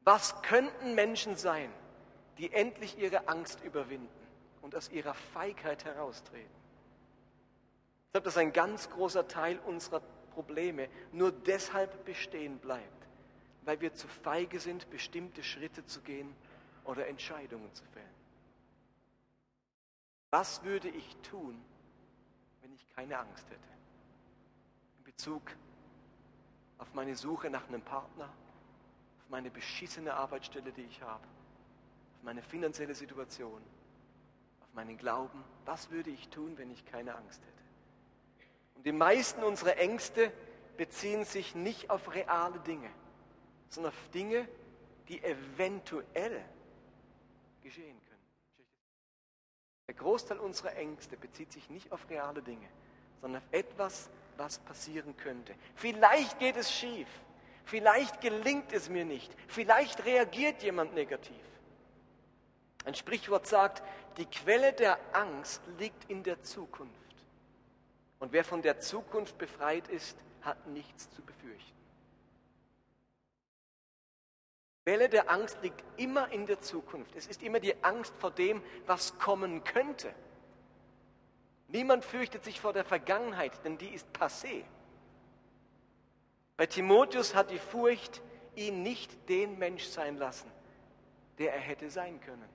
Was 0.02 0.42
könnten 0.42 0.96
Menschen 0.96 1.36
sein, 1.36 1.72
die 2.38 2.54
endlich 2.54 2.98
ihre 2.98 3.28
Angst 3.28 3.62
überwinden 3.64 4.08
und 4.62 4.76
aus 4.76 4.90
ihrer 4.90 5.14
Feigheit 5.14 5.84
heraustreten? 5.84 6.56
Ich 8.06 8.12
glaube, 8.14 8.26
dass 8.26 8.38
ein 8.38 8.54
ganz 8.54 8.90
großer 8.90 9.28
Teil 9.28 9.60
unserer 9.66 10.02
Probleme 10.38 10.88
nur 11.14 11.32
deshalb 11.32 12.06
bestehen 12.06 12.60
bleibt, 12.60 13.08
weil 13.64 13.82
wir 13.82 13.96
zu 13.96 14.08
feige 14.08 14.60
sind, 14.60 14.88
bestimmte 14.92 15.42
Schritte 15.42 15.84
zu 15.88 16.00
gehen 16.02 16.32
oder 16.84 17.08
Entscheidungen 17.08 17.74
zu 17.74 17.84
fällen. 17.86 18.06
Was 20.30 20.64
würde 20.64 20.90
ich 20.90 21.16
tun, 21.24 21.60
wenn 22.62 22.72
ich 22.72 22.88
keine 22.90 23.18
Angst 23.18 23.50
hätte? 23.50 23.70
In 25.00 25.06
Bezug 25.06 25.42
auf 26.78 26.94
meine 26.94 27.16
Suche 27.16 27.50
nach 27.50 27.68
einem 27.68 27.82
Partner, 27.82 28.26
auf 28.26 29.30
meine 29.30 29.50
beschissene 29.50 30.14
Arbeitsstelle, 30.14 30.72
die 30.72 30.84
ich 30.84 31.02
habe, 31.02 31.26
auf 32.16 32.24
meine 32.24 32.44
finanzielle 32.44 32.94
Situation, 32.94 33.64
auf 34.62 34.72
meinen 34.76 35.00
Glauben. 35.00 35.44
Was 35.66 35.90
würde 35.90 36.12
ich 36.12 36.30
tun, 36.30 36.56
wenn 36.60 36.70
ich 36.70 36.86
keine 36.86 37.16
Angst 37.16 37.42
hätte? 37.42 37.57
Und 38.78 38.86
die 38.86 38.92
meisten 38.92 39.44
unserer 39.44 39.78
Ängste 39.78 40.32
beziehen 40.78 41.26
sich 41.26 41.56
nicht 41.56 41.90
auf 41.90 42.14
reale 42.14 42.60
Dinge, 42.60 42.90
sondern 43.70 43.92
auf 43.92 44.10
Dinge, 44.14 44.48
die 45.10 45.24
eventuell 45.24 46.44
geschehen 47.62 48.00
können. 48.08 48.18
Der 49.88 49.96
Großteil 49.96 50.38
unserer 50.38 50.76
Ängste 50.76 51.18
bezieht 51.18 51.52
sich 51.52 51.70
nicht 51.70 51.92
auf 51.92 52.10
reale 52.10 52.42
Dinge, 52.42 52.68
sondern 53.22 53.42
auf 53.42 53.48
etwas, 53.52 54.10
was 54.38 54.60
passieren 54.60 55.18
könnte. 55.18 55.56
Vielleicht 55.76 56.38
geht 56.40 56.58
es 56.58 56.72
schief, 56.72 57.08
vielleicht 57.66 58.22
gelingt 58.22 58.72
es 58.74 58.90
mir 58.90 59.06
nicht, 59.06 59.34
vielleicht 59.48 60.06
reagiert 60.06 60.62
jemand 60.62 60.94
negativ. 60.94 61.42
Ein 62.86 62.96
Sprichwort 62.96 63.48
sagt, 63.48 63.82
die 64.18 64.26
Quelle 64.26 64.72
der 64.74 65.00
Angst 65.14 65.62
liegt 65.80 66.10
in 66.10 66.24
der 66.24 66.42
Zukunft. 66.44 67.07
Und 68.20 68.32
wer 68.32 68.44
von 68.44 68.62
der 68.62 68.80
Zukunft 68.80 69.38
befreit 69.38 69.88
ist, 69.88 70.18
hat 70.42 70.68
nichts 70.68 71.10
zu 71.12 71.22
befürchten. 71.22 71.78
Quelle 74.84 75.10
der 75.10 75.30
Angst 75.30 75.62
liegt 75.62 75.84
immer 75.98 76.32
in 76.32 76.46
der 76.46 76.62
Zukunft. 76.62 77.14
Es 77.16 77.28
ist 77.28 77.44
immer 77.44 77.60
die 77.60 77.84
Angst 77.84 78.14
vor 78.20 78.32
dem, 78.32 78.64
was 78.86 79.20
kommen 79.20 79.64
könnte. 79.66 80.14
Niemand 81.68 82.06
fürchtet 82.06 82.46
sich 82.46 82.62
vor 82.62 82.72
der 82.72 82.86
Vergangenheit, 82.86 83.52
denn 83.66 83.78
die 83.78 83.90
ist 83.90 84.08
passé. 84.18 84.64
Bei 86.56 86.66
Timotheus 86.66 87.36
hat 87.36 87.52
die 87.52 87.60
Furcht 87.60 88.22
ihn 88.56 88.82
nicht 88.82 89.30
den 89.30 89.60
Mensch 89.60 89.84
sein 89.84 90.18
lassen, 90.18 90.50
der 91.38 91.54
er 91.54 91.60
hätte 91.60 91.90
sein 91.90 92.22
können. 92.22 92.50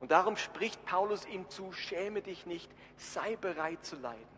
Und 0.00 0.10
darum 0.10 0.36
spricht 0.36 0.84
Paulus 0.86 1.26
ihm 1.26 1.48
zu, 1.50 1.72
schäme 1.72 2.22
dich 2.22 2.46
nicht, 2.46 2.70
sei 2.96 3.36
bereit 3.36 3.84
zu 3.84 3.96
leiden. 3.96 4.33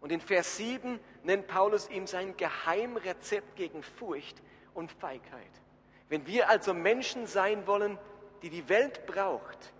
Und 0.00 0.12
in 0.12 0.20
Vers 0.20 0.56
7 0.56 1.00
nennt 1.24 1.46
Paulus 1.48 1.88
ihm 1.90 2.06
sein 2.06 2.36
Geheimrezept 2.36 3.56
gegen 3.56 3.82
Furcht 3.82 4.40
und 4.74 4.92
Feigheit. 4.92 5.50
Wenn 6.08 6.26
wir 6.26 6.48
also 6.48 6.72
Menschen 6.72 7.26
sein 7.26 7.66
wollen, 7.66 7.98
die 8.42 8.50
die 8.50 8.68
Welt 8.68 9.06
braucht, 9.06 9.72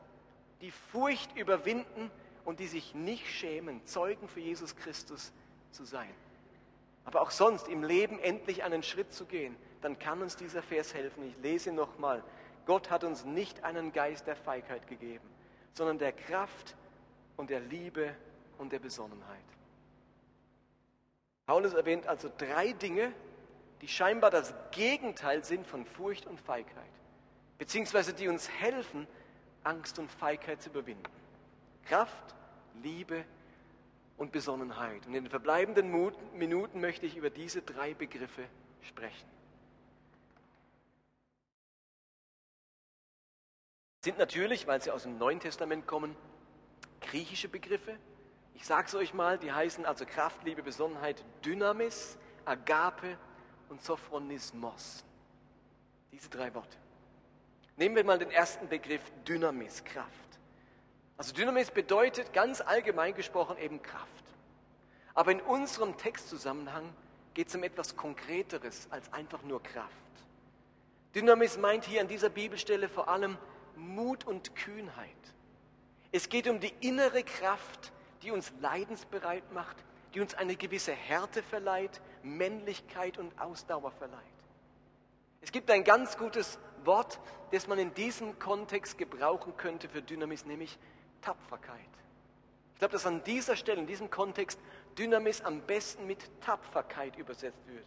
die 0.60 0.70
Furcht 0.70 1.36
überwinden 1.36 2.10
und 2.44 2.60
die 2.60 2.66
sich 2.66 2.94
nicht 2.94 3.28
schämen, 3.28 3.84
Zeugen 3.86 4.28
für 4.28 4.40
Jesus 4.40 4.74
Christus 4.76 5.32
zu 5.70 5.84
sein, 5.84 6.12
aber 7.04 7.22
auch 7.22 7.30
sonst 7.30 7.68
im 7.68 7.84
Leben 7.84 8.18
endlich 8.18 8.64
einen 8.64 8.82
Schritt 8.82 9.12
zu 9.12 9.24
gehen, 9.24 9.56
dann 9.80 9.98
kann 9.98 10.20
uns 10.20 10.36
dieser 10.36 10.62
Vers 10.62 10.92
helfen. 10.92 11.26
Ich 11.26 11.42
lese 11.42 11.72
nochmal. 11.72 12.22
Gott 12.66 12.90
hat 12.90 13.04
uns 13.04 13.24
nicht 13.24 13.64
einen 13.64 13.92
Geist 13.92 14.26
der 14.26 14.36
Feigheit 14.36 14.86
gegeben, 14.88 15.26
sondern 15.72 15.98
der 15.98 16.12
Kraft 16.12 16.76
und 17.36 17.48
der 17.48 17.60
Liebe 17.60 18.14
und 18.58 18.72
der 18.72 18.80
Besonnenheit. 18.80 19.38
Paulus 21.48 21.72
erwähnt 21.72 22.06
also 22.06 22.30
drei 22.36 22.72
Dinge, 22.74 23.10
die 23.80 23.88
scheinbar 23.88 24.30
das 24.30 24.52
Gegenteil 24.70 25.42
sind 25.44 25.66
von 25.66 25.86
Furcht 25.86 26.26
und 26.26 26.38
Feigheit, 26.38 26.90
beziehungsweise 27.56 28.12
die 28.12 28.28
uns 28.28 28.50
helfen, 28.50 29.06
Angst 29.64 29.98
und 29.98 30.10
Feigheit 30.12 30.60
zu 30.60 30.68
überwinden. 30.68 31.10
Kraft, 31.86 32.34
Liebe 32.82 33.24
und 34.18 34.30
Besonnenheit. 34.30 35.06
Und 35.06 35.14
in 35.14 35.24
den 35.24 35.30
verbleibenden 35.30 35.90
Minuten 36.34 36.82
möchte 36.82 37.06
ich 37.06 37.16
über 37.16 37.30
diese 37.30 37.62
drei 37.62 37.94
Begriffe 37.94 38.44
sprechen. 38.82 39.26
Sind 44.04 44.18
natürlich, 44.18 44.66
weil 44.66 44.82
sie 44.82 44.90
aus 44.90 45.04
dem 45.04 45.16
Neuen 45.16 45.40
Testament 45.40 45.86
kommen, 45.86 46.14
griechische 47.00 47.48
Begriffe, 47.48 47.96
ich 48.58 48.66
sage 48.66 48.88
es 48.88 48.94
euch 48.96 49.14
mal, 49.14 49.38
die 49.38 49.52
heißen 49.52 49.86
also 49.86 50.04
Kraft, 50.04 50.42
Liebe, 50.42 50.64
Besonnenheit, 50.64 51.24
Dynamis, 51.44 52.18
Agape 52.44 53.16
und 53.68 53.80
Sophronismos. 53.84 55.04
Diese 56.10 56.28
drei 56.28 56.52
Worte. 56.54 56.76
Nehmen 57.76 57.94
wir 57.94 58.02
mal 58.02 58.18
den 58.18 58.32
ersten 58.32 58.68
Begriff 58.68 59.00
Dynamis, 59.28 59.84
Kraft. 59.84 60.08
Also 61.16 61.32
Dynamis 61.34 61.70
bedeutet 61.70 62.32
ganz 62.32 62.60
allgemein 62.60 63.14
gesprochen 63.14 63.56
eben 63.58 63.80
Kraft. 63.80 64.24
Aber 65.14 65.30
in 65.30 65.40
unserem 65.40 65.96
Textzusammenhang 65.96 66.92
geht 67.34 67.48
es 67.48 67.54
um 67.54 67.62
etwas 67.62 67.96
Konkreteres 67.96 68.88
als 68.90 69.12
einfach 69.12 69.42
nur 69.42 69.62
Kraft. 69.62 69.92
Dynamis 71.14 71.58
meint 71.58 71.84
hier 71.84 72.00
an 72.00 72.08
dieser 72.08 72.28
Bibelstelle 72.28 72.88
vor 72.88 73.06
allem 73.08 73.38
Mut 73.76 74.26
und 74.26 74.56
Kühnheit. 74.56 75.14
Es 76.10 76.28
geht 76.28 76.48
um 76.48 76.58
die 76.58 76.74
innere 76.80 77.22
Kraft, 77.22 77.92
die 78.22 78.30
uns 78.30 78.52
leidensbereit 78.60 79.52
macht, 79.52 79.76
die 80.14 80.20
uns 80.20 80.34
eine 80.34 80.56
gewisse 80.56 80.92
Härte 80.92 81.42
verleiht, 81.42 82.00
Männlichkeit 82.22 83.18
und 83.18 83.38
Ausdauer 83.40 83.90
verleiht. 83.92 84.22
Es 85.40 85.52
gibt 85.52 85.70
ein 85.70 85.84
ganz 85.84 86.16
gutes 86.16 86.58
Wort, 86.84 87.20
das 87.52 87.66
man 87.66 87.78
in 87.78 87.94
diesem 87.94 88.38
Kontext 88.38 88.98
gebrauchen 88.98 89.56
könnte 89.56 89.88
für 89.88 90.02
Dynamis, 90.02 90.44
nämlich 90.44 90.78
Tapferkeit. 91.22 91.78
Ich 92.74 92.78
glaube, 92.78 92.92
dass 92.92 93.06
an 93.06 93.24
dieser 93.24 93.56
Stelle, 93.56 93.80
in 93.80 93.86
diesem 93.86 94.10
Kontext, 94.10 94.60
Dynamis 94.96 95.40
am 95.40 95.60
besten 95.62 96.06
mit 96.06 96.18
Tapferkeit 96.40 97.16
übersetzt 97.16 97.66
würde. 97.66 97.84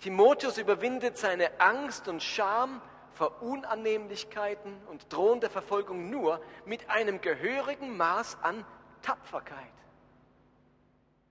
Timotheus 0.00 0.58
überwindet 0.58 1.16
seine 1.16 1.60
Angst 1.60 2.08
und 2.08 2.22
Scham 2.22 2.82
vor 3.14 3.42
Unannehmlichkeiten 3.42 4.74
und 4.88 5.12
drohender 5.12 5.50
Verfolgung 5.50 6.10
nur 6.10 6.40
mit 6.64 6.90
einem 6.90 7.20
gehörigen 7.20 7.96
Maß 7.96 8.38
an 8.42 8.64
Tapferkeit. 9.02 9.72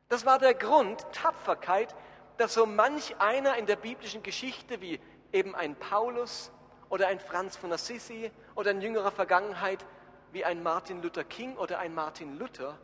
Das 0.09 0.25
war 0.25 0.39
der 0.39 0.53
Grund, 0.53 1.05
Tapferkeit, 1.13 1.95
dass 2.37 2.53
so 2.53 2.65
manch 2.65 3.15
einer 3.19 3.55
in 3.57 3.65
der 3.65 3.75
biblischen 3.77 4.23
Geschichte 4.23 4.81
wie 4.81 4.99
eben 5.31 5.55
ein 5.55 5.75
Paulus 5.75 6.51
oder 6.89 7.07
ein 7.07 7.19
Franz 7.19 7.55
von 7.55 7.71
Assisi 7.71 8.31
oder 8.55 8.71
in 8.71 8.81
jüngerer 8.81 9.11
Vergangenheit 9.11 9.85
wie 10.31 10.43
ein 10.43 10.63
Martin 10.63 11.01
Luther 11.01 11.23
King 11.23 11.55
oder 11.55 11.79
ein 11.79 11.93
Martin 11.93 12.37
Luther 12.37 12.77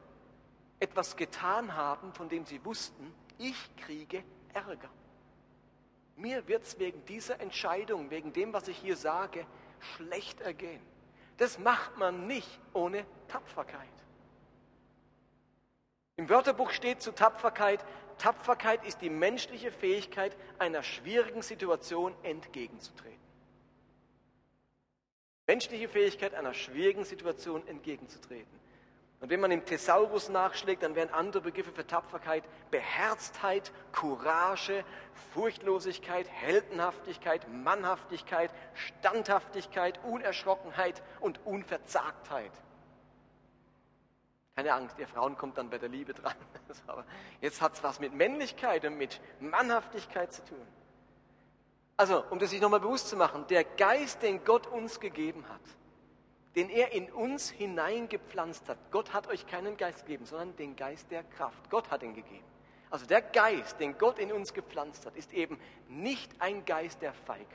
etwas 0.80 1.16
getan 1.16 1.76
haben, 1.76 2.14
von 2.14 2.30
dem 2.30 2.46
sie 2.46 2.64
wussten, 2.64 3.14
ich 3.38 3.76
kriege 3.78 4.24
Ärger. 4.54 4.90
Mir 6.16 6.48
wird 6.48 6.64
es 6.64 6.80
wegen 6.80 7.06
dieser 7.06 7.40
Entscheidung, 7.40 8.10
wegen 8.10 8.34
dem, 8.34 8.54
was 8.54 8.68
ich 8.68 8.78
hier 8.78 8.96
sage, 8.96 9.46
schlecht 9.96 10.42
ergehen. 10.42 10.82
Das 11.38 11.60
macht 11.60 11.98
man 11.98 12.26
nicht 12.26 12.60
ohne 12.74 13.06
Tapferkeit. 13.28 13.88
Im 16.18 16.30
Wörterbuch 16.30 16.72
steht 16.72 17.02
zu 17.02 17.12
Tapferkeit, 17.12 17.86
Tapferkeit 18.18 18.84
ist 18.86 19.02
die 19.02 19.10
menschliche 19.10 19.72
Fähigkeit, 19.72 20.36
einer 20.58 20.82
schwierigen 20.82 21.44
Situation 21.44 22.16
entgegenzutreten. 22.24 23.16
Menschliche 25.46 25.88
Fähigkeit, 25.88 26.34
einer 26.34 26.56
schwierigen 26.56 27.06
Situation 27.06 27.66
entgegenzutreten. 27.68 28.60
Und 29.20 29.30
wenn 29.30 29.40
man 29.40 29.52
im 29.52 29.66
Thesaurus 29.66 30.30
nachschlägt, 30.30 30.84
dann 30.84 30.96
wären 30.96 31.10
andere 31.10 31.42
Begriffe 31.42 31.72
für 31.72 31.86
Tapferkeit 31.86 32.44
Beherztheit, 32.70 33.72
Courage, 33.92 34.84
Furchtlosigkeit, 35.34 36.28
Heldenhaftigkeit, 36.28 37.48
Mannhaftigkeit, 37.52 38.52
Standhaftigkeit, 38.74 40.00
Unerschrockenheit 40.04 41.02
und 41.20 41.46
Unverzagtheit. 41.46 42.52
Keine 44.58 44.74
Angst, 44.74 44.98
ihr 44.98 45.08
Frauen 45.08 45.38
kommt 45.38 45.60
dann 45.60 45.70
bei 45.70 45.78
der 45.78 45.88
Liebe 45.88 46.16
dran. 46.16 46.34
Aber 46.88 47.06
jetzt 47.42 47.62
hat 47.62 47.76
es 47.76 47.84
was 47.84 48.00
mit 48.00 48.16
Männlichkeit 48.16 48.84
und 48.86 48.98
mit 48.98 49.22
Mannhaftigkeit 49.40 50.34
zu 50.34 50.44
tun. 50.46 50.68
Also, 51.96 52.24
um 52.32 52.40
das 52.40 52.50
sich 52.50 52.60
nochmal 52.60 52.80
bewusst 52.80 53.08
zu 53.08 53.18
machen, 53.18 53.46
der 53.50 53.64
Geist, 53.64 54.24
den 54.24 54.44
Gott 54.44 54.66
uns 54.66 55.00
gegeben 55.00 55.46
hat, 55.48 55.62
den 56.56 56.72
er 56.72 56.92
in 56.94 57.12
uns 57.12 57.52
hineingepflanzt 57.52 58.68
hat. 58.68 58.80
Gott 58.90 59.14
hat 59.14 59.28
euch 59.28 59.46
keinen 59.46 59.78
Geist 59.78 60.08
gegeben, 60.08 60.26
sondern 60.26 60.56
den 60.56 60.76
Geist 60.76 61.12
der 61.12 61.24
Kraft. 61.24 61.70
Gott 61.70 61.92
hat 61.92 62.02
ihn 62.02 62.16
gegeben. 62.16 62.46
Also 62.90 63.06
der 63.06 63.22
Geist, 63.22 63.80
den 63.80 63.96
Gott 64.00 64.18
in 64.18 64.32
uns 64.32 64.56
gepflanzt 64.56 65.06
hat, 65.06 65.16
ist 65.16 65.34
eben 65.34 65.60
nicht 65.88 66.32
ein 66.42 66.66
Geist 66.66 67.04
der 67.04 67.14
Feigheit, 67.14 67.46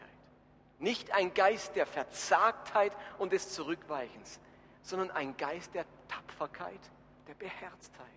nicht 0.79 1.13
ein 1.13 1.35
Geist 1.35 1.75
der 1.75 1.87
Verzagtheit 1.87 2.93
und 3.19 3.33
des 3.33 3.51
Zurückweichens, 3.51 4.39
sondern 4.83 5.11
ein 5.11 5.37
Geist 5.37 5.75
der 5.75 5.85
Tapferkeit, 6.13 6.81
der 7.27 7.35
Beherztheit. 7.35 8.09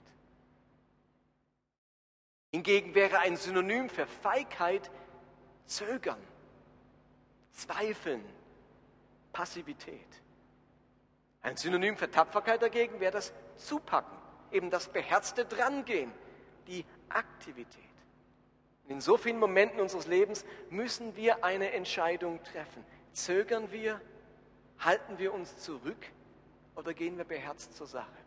Hingegen 2.51 2.93
wäre 2.93 3.19
ein 3.19 3.37
Synonym 3.37 3.89
für 3.89 4.05
Feigheit 4.05 4.91
Zögern, 5.65 6.19
Zweifeln, 7.51 8.23
Passivität. 9.33 10.21
Ein 11.41 11.57
Synonym 11.57 11.97
für 11.97 12.11
Tapferkeit 12.11 12.61
dagegen 12.61 12.99
wäre 12.99 13.13
das 13.13 13.33
Zupacken, 13.55 14.17
eben 14.51 14.69
das 14.69 14.89
beherzte 14.89 15.45
Drangehen, 15.45 16.11
die 16.67 16.85
Aktivität. 17.09 17.83
in 18.87 19.01
so 19.01 19.17
vielen 19.17 19.39
Momenten 19.39 19.79
unseres 19.79 20.05
Lebens 20.05 20.45
müssen 20.69 21.15
wir 21.15 21.43
eine 21.43 21.71
Entscheidung 21.71 22.43
treffen. 22.43 22.85
Zögern 23.13 23.71
wir, 23.71 24.01
halten 24.79 25.17
wir 25.17 25.33
uns 25.33 25.57
zurück 25.57 26.11
oder 26.75 26.93
gehen 26.93 27.17
wir 27.17 27.25
beherzt 27.25 27.75
zur 27.75 27.87
Sache? 27.87 28.17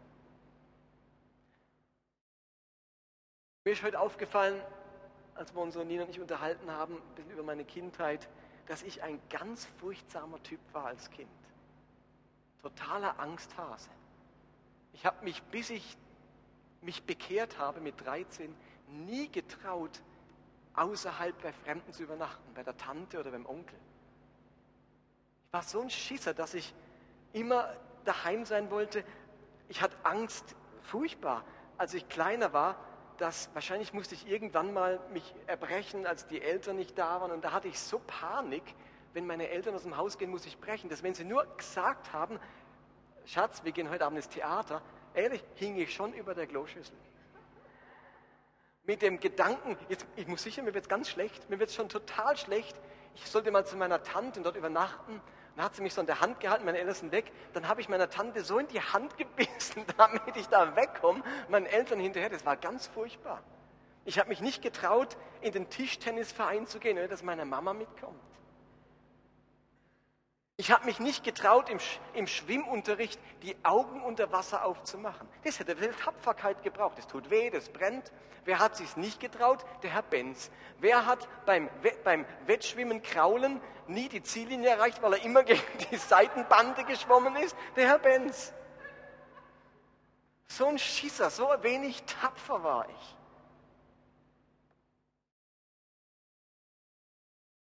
Mir 3.65 3.73
ist 3.73 3.83
heute 3.83 4.01
aufgefallen, 4.01 4.61
als 5.35 5.55
wir 5.55 5.61
uns 5.61 5.75
so 5.75 5.85
Nina 5.85 6.05
und 6.05 6.11
ich 6.11 6.21
unterhalten 6.21 6.71
haben, 6.71 6.97
ein 6.97 7.15
bisschen 7.15 7.33
über 7.33 7.43
meine 7.43 7.65
Kindheit, 7.65 8.29
dass 8.67 8.83
ich 8.83 9.03
ein 9.03 9.21
ganz 9.31 9.67
furchtsamer 9.79 10.43
Typ 10.43 10.61
war 10.73 10.87
als 10.87 11.11
Kind 11.11 11.29
totaler 12.63 13.19
Angsthase. 13.19 13.91
Ich 14.93 15.07
habe 15.07 15.25
mich, 15.25 15.43
bis 15.45 15.71
ich 15.71 15.97
mich 16.83 17.03
bekehrt 17.03 17.59
habe 17.59 17.81
mit 17.81 18.05
13, 18.05 18.55
nie 18.89 19.29
getraut, 19.29 20.03
außerhalb 20.75 21.41
bei 21.43 21.53
Fremden 21.53 21.93
zu 21.93 22.03
übernachten, 22.03 22.55
bei 22.55 22.63
der 22.63 22.77
Tante 22.77 23.19
oder 23.19 23.31
beim 23.31 23.47
Onkel. 23.47 23.79
Ich 25.47 25.53
war 25.53 25.63
so 25.63 25.81
ein 25.81 25.91
Schisser, 25.91 26.35
dass 26.35 26.55
ich 26.55 26.75
immer 27.33 27.75
daheim 28.05 28.45
sein 28.45 28.71
wollte. 28.71 29.05
Ich 29.69 29.83
hatte 29.83 29.97
Angst, 30.05 30.57
furchtbar, 30.83 31.45
als 31.77 31.95
ich 31.95 32.09
kleiner 32.09 32.53
war, 32.53 32.77
dass 33.19 33.51
wahrscheinlich 33.53 33.93
musste 33.93 34.15
ich 34.15 34.29
irgendwann 34.29 34.73
mal 34.73 35.01
mich 35.13 35.35
erbrechen, 35.47 36.07
als 36.07 36.27
die 36.27 36.41
Eltern 36.41 36.77
nicht 36.77 36.97
da 36.97 37.21
waren. 37.21 37.33
Und 37.33 37.45
da 37.45 37.53
hatte 37.53 37.69
ich 37.69 37.79
so 37.79 38.01
Panik, 38.07 38.63
wenn 39.13 39.27
meine 39.27 39.49
Eltern 39.49 39.75
aus 39.75 39.83
dem 39.83 39.97
Haus 39.97 40.19
gehen, 40.19 40.31
muss 40.31 40.47
ich 40.47 40.59
brechen. 40.59 40.89
Dass 40.89 41.03
wenn 41.03 41.15
sie 41.15 41.25
nur 41.25 41.45
gesagt 41.57 42.13
haben, 42.13 42.39
Schatz, 43.27 43.65
wir 43.65 43.73
gehen 43.73 43.91
heute 43.91 44.07
Abend 44.07 44.19
ins 44.19 44.29
Theater, 44.29 44.81
ehrlich, 45.15 45.45
hing 45.57 45.77
ich 45.77 45.93
schon 45.93 46.13
über 46.15 46.35
der 46.35 46.47
Kloschüssel. 46.47 46.97
Mit 48.85 49.03
dem 49.03 49.21
Gedanken, 49.21 49.77
jetzt, 49.89 50.07
ich 50.17 50.27
muss 50.27 50.43
sicher, 50.43 50.63
mir 50.63 50.73
wird 50.73 50.85
es 50.85 50.89
ganz 50.89 51.11
schlecht, 51.11 51.51
mir 51.51 51.59
wird 51.59 51.69
es 51.69 51.75
schon 51.75 51.89
total 51.89 52.37
schlecht. 52.37 52.81
Ich 53.17 53.27
sollte 53.27 53.51
mal 53.51 53.67
zu 53.67 53.77
meiner 53.77 54.03
Tante 54.03 54.41
dort 54.41 54.57
übernachten. 54.57 55.21
Dann 55.59 55.65
hat 55.65 55.75
sie 55.75 55.83
mich 55.83 55.93
so 55.93 56.01
in 56.01 56.07
der 56.07 56.21
Hand 56.21 56.39
gehalten, 56.39 56.65
meine 56.65 56.79
Eltern 56.79 56.95
sind 56.95 57.11
weg. 57.11 57.33
Dann 57.53 57.67
habe 57.67 57.81
ich 57.81 57.89
meiner 57.89 58.09
Tante 58.09 58.45
so 58.45 58.61
in 58.61 58.69
die 58.69 58.81
Hand 58.81 59.17
gebissen, 59.19 59.85
damit 59.97 60.37
ich 60.37 60.47
da 60.47 60.77
wegkomme. 60.77 61.21
Meinen 61.49 61.67
Eltern 61.67 61.99
hinterher, 61.99 62.29
das 62.29 62.47
war 62.47 62.57
ganz 62.57 62.87
furchtbar. 62.87 63.43
Ich 64.05 64.21
habe 64.21 64.29
mich 64.29 64.41
nicht 64.41 64.63
getraut, 64.63 65.17
in 65.41 65.51
den 65.51 65.69
Tischtennisverein 65.69 66.69
zu 66.69 66.79
gehen, 66.79 66.97
dass 67.09 67.25
meine 67.25 67.45
Mama 67.45 67.73
mitkommt. 67.73 68.21
Ich 70.61 70.73
habe 70.73 70.87
mich 70.87 70.99
nicht 70.99 71.23
getraut, 71.23 71.71
im, 71.71 71.79
im, 72.15 72.27
Schwimmunterricht 72.27 73.21
die 73.43 73.57
Augen 73.63 74.03
unter 74.03 74.33
Wasser 74.33 74.65
aufzumachen. 74.65 75.29
Das 75.45 75.61
hätte 75.61 75.77
viel 75.77 75.95
Tapferkeit 75.95 76.65
gebraucht. 76.65 76.99
Es 76.99 77.07
tut 77.07 77.31
weh, 77.31 77.49
das 77.49 77.69
brennt. 77.69 78.11
Wer 78.45 78.59
hat 78.59 78.75
sich 78.75 78.97
nicht 78.97 79.21
getraut? 79.21 79.65
Der 79.85 79.91
Herr 79.91 80.03
Benz. 80.03 80.51
Wer 80.81 81.07
hat 81.07 81.29
beim, 81.47 81.71
beim 82.03 82.27
Wettschwimmen 82.47 83.03
kraulen 83.03 83.61
nie 83.87 84.09
die 84.09 84.21
Ziellinie 84.21 84.71
erreicht, 84.71 85.01
weil 85.01 85.13
er 85.13 85.25
immer 85.25 85.43
gegen 85.45 85.63
die 85.93 85.97
Seitenbande 85.97 86.83
geschwommen 86.83 87.37
ist? 87.37 87.57
Der 87.77 87.87
Herr 87.87 88.01
Benz. 88.01 88.53
So 90.49 90.67
ein 90.67 90.79
Schisser, 90.79 91.31
so 91.31 91.47
wenig 91.63 92.03
tapfer 92.03 92.65
war 92.65 92.89
ich. 92.89 93.18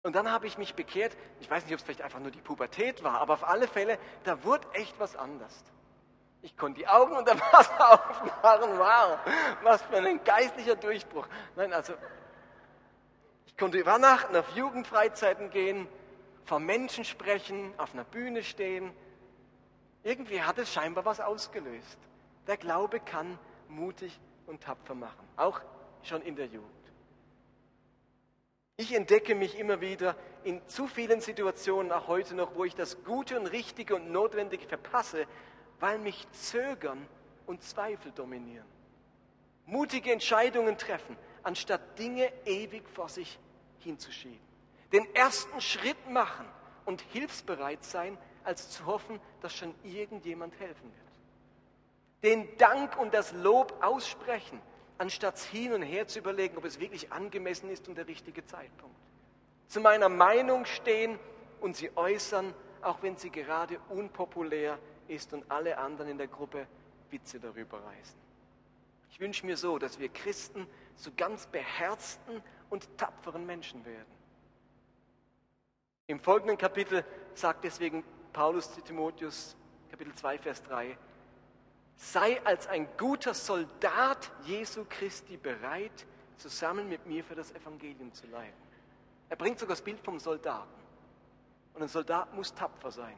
Und 0.02 0.16
dann 0.16 0.32
habe 0.32 0.48
ich 0.48 0.58
mich 0.58 0.76
bekehrt. 0.76 1.16
Ich 1.40 1.50
weiß 1.50 1.66
nicht, 1.66 1.74
ob 1.74 1.80
es 1.80 1.84
vielleicht 1.84 2.02
einfach 2.02 2.20
nur 2.20 2.32
die 2.32 2.42
Pubertät 2.42 3.04
war, 3.04 3.20
aber 3.20 3.34
auf 3.34 3.48
alle 3.48 3.68
Fälle, 3.68 3.98
da 4.24 4.44
wurde 4.44 4.68
echt 4.74 4.98
was 5.00 5.16
anders. 5.16 5.64
Ich 6.42 6.56
konnte 6.56 6.80
die 6.80 6.88
Augen 6.88 7.18
unter 7.18 7.38
Wasser 7.52 7.94
aufmachen. 7.94 8.80
Wow, 8.80 9.20
was 9.64 9.82
für 9.84 9.98
ein 9.98 10.24
geistlicher 10.24 10.76
Durchbruch. 10.76 11.28
Nein, 11.56 11.74
also, 11.74 11.94
ich 13.46 13.58
konnte 13.58 13.78
übernachten, 13.78 14.36
auf 14.38 14.50
Jugendfreizeiten 14.56 15.50
gehen, 15.50 15.88
vor 16.46 16.60
Menschen 16.60 17.04
sprechen, 17.04 17.74
auf 17.78 17.94
einer 17.94 18.06
Bühne 18.06 18.44
stehen. 18.44 18.94
Irgendwie 20.04 20.42
hat 20.42 20.58
es 20.60 20.72
scheinbar 20.72 21.04
was 21.04 21.20
ausgelöst. 21.20 21.98
Der 22.48 22.56
Glaube 22.56 23.02
kann 23.02 23.38
mutig 23.68 24.18
und 24.48 24.64
tapfer 24.64 24.96
machen, 24.96 25.28
auch 25.36 25.60
schon 26.04 26.22
in 26.22 26.38
der 26.38 26.48
Jugend. 26.48 26.79
Ich 28.80 28.94
entdecke 28.94 29.36
mich 29.36 29.60
immer 29.60 29.82
wieder 29.82 30.16
in 30.46 30.66
zu 30.70 30.88
vielen 30.88 31.20
Situationen, 31.20 31.92
auch 31.92 32.08
heute 32.08 32.34
noch, 32.34 32.56
wo 32.56 32.64
ich 32.64 32.76
das 32.76 33.04
Gute 33.04 33.38
und 33.38 33.48
Richtige 33.48 33.94
und 33.94 34.10
Notwendige 34.10 34.66
verpasse, 34.66 35.28
weil 35.82 36.00
mich 36.00 36.26
Zögern 36.32 37.06
und 37.46 37.62
Zweifel 37.62 38.14
dominieren. 38.14 38.66
Mutige 39.66 40.14
Entscheidungen 40.14 40.78
treffen, 40.78 41.18
anstatt 41.44 42.00
Dinge 42.00 42.32
ewig 42.46 42.88
vor 42.88 43.10
sich 43.10 43.38
hinzuschieben. 43.80 44.40
Den 44.94 45.14
ersten 45.14 45.60
Schritt 45.60 46.10
machen 46.10 46.46
und 46.86 47.02
hilfsbereit 47.02 47.84
sein, 47.84 48.18
als 48.46 48.70
zu 48.70 48.86
hoffen, 48.86 49.20
dass 49.42 49.54
schon 49.54 49.76
irgendjemand 49.84 50.58
helfen 50.58 50.90
wird. 50.90 52.24
Den 52.24 52.58
Dank 52.58 52.98
und 52.98 53.14
das 53.14 53.34
Lob 53.34 53.76
aussprechen, 53.84 54.62
anstatt 55.00 55.40
hin 55.40 55.74
und 55.74 55.82
her 55.82 56.08
zu 56.08 56.20
überlegen, 56.20 56.58
ob 56.58 56.66
es 56.66 56.80
wirklich 56.80 57.12
angemessen 57.12 57.70
ist 57.70 57.88
und 57.88 57.96
der 57.96 58.08
richtige 58.08 58.46
Zeitpunkt. 58.46 58.96
Zu 59.68 59.82
meiner 59.82 60.10
Meinung 60.10 60.66
stehen 60.66 61.18
und 61.62 61.76
sie 61.76 61.96
äußern, 61.96 62.54
auch 62.82 63.02
wenn 63.02 63.18
sie 63.18 63.30
gerade 63.30 63.80
unpopulär 63.90 64.78
ist 65.08 65.34
und 65.34 65.50
alle 65.50 65.78
anderen 65.78 66.12
in 66.12 66.18
der 66.18 66.28
Gruppe 66.28 66.68
Witze 67.10 67.40
darüber 67.40 67.84
reißen. 67.84 68.20
Ich 69.12 69.20
wünsche 69.20 69.46
mir 69.46 69.58
so, 69.58 69.80
dass 69.80 70.00
wir 70.00 70.10
Christen 70.10 70.68
zu 70.96 71.12
ganz 71.16 71.48
beherzten 71.48 72.44
und 72.70 72.98
tapferen 72.98 73.46
Menschen 73.46 73.84
werden. 73.86 74.20
Im 76.08 76.20
folgenden 76.20 76.58
Kapitel 76.58 77.06
sagt 77.34 77.64
deswegen 77.64 78.04
Paulus 78.34 78.74
zu 78.74 78.82
Timotheus, 78.82 79.56
Kapitel 79.90 80.14
2, 80.14 80.40
Vers 80.40 80.64
3, 80.64 80.98
sei 82.00 82.44
als 82.46 82.66
ein 82.68 82.88
guter 82.98 83.34
Soldat 83.34 84.32
Jesu 84.46 84.86
Christi 84.88 85.38
bereit, 85.38 86.06
zusammen 86.38 86.88
mit 86.88 87.06
mir 87.06 87.24
für 87.24 87.36
das 87.36 87.52
Evangelium 87.52 88.14
zu 88.14 88.26
leiden. 88.28 88.56
Er 89.28 89.36
bringt 89.36 89.60
sogar 89.60 89.76
das 89.76 89.84
Bild 89.84 90.00
vom 90.00 90.18
Soldaten. 90.18 90.80
Und 91.74 91.84
ein 91.84 91.90
Soldat 91.90 92.34
muss 92.34 92.54
tapfer 92.56 92.92
sein. 92.92 93.18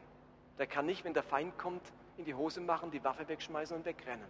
Der 0.58 0.66
kann 0.66 0.88
nicht, 0.88 1.06
wenn 1.06 1.14
der 1.14 1.24
Feind 1.24 1.58
kommt, 1.58 1.84
in 2.18 2.26
die 2.26 2.34
Hose 2.34 2.60
machen, 2.60 2.92
die 2.92 3.04
Waffe 3.04 3.28
wegschmeißen 3.28 3.78
und 3.78 3.86
wegrennen. 3.86 4.28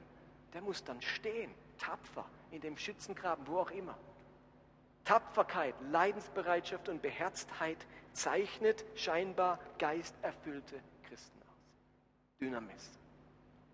Der 0.54 0.62
muss 0.62 0.84
dann 0.84 1.02
stehen, 1.02 1.52
tapfer, 1.80 2.26
in 2.52 2.60
dem 2.60 2.78
Schützengraben, 2.78 3.48
wo 3.48 3.60
auch 3.60 3.72
immer. 3.72 3.98
Tapferkeit, 5.06 5.76
Leidensbereitschaft 5.90 6.90
und 6.90 7.02
Beherztheit 7.02 7.78
zeichnet 8.12 8.84
scheinbar 8.96 9.60
geisterfüllte 9.80 10.80
Christen 11.08 11.40
aus. 11.42 12.40
Dynamis. 12.40 13.01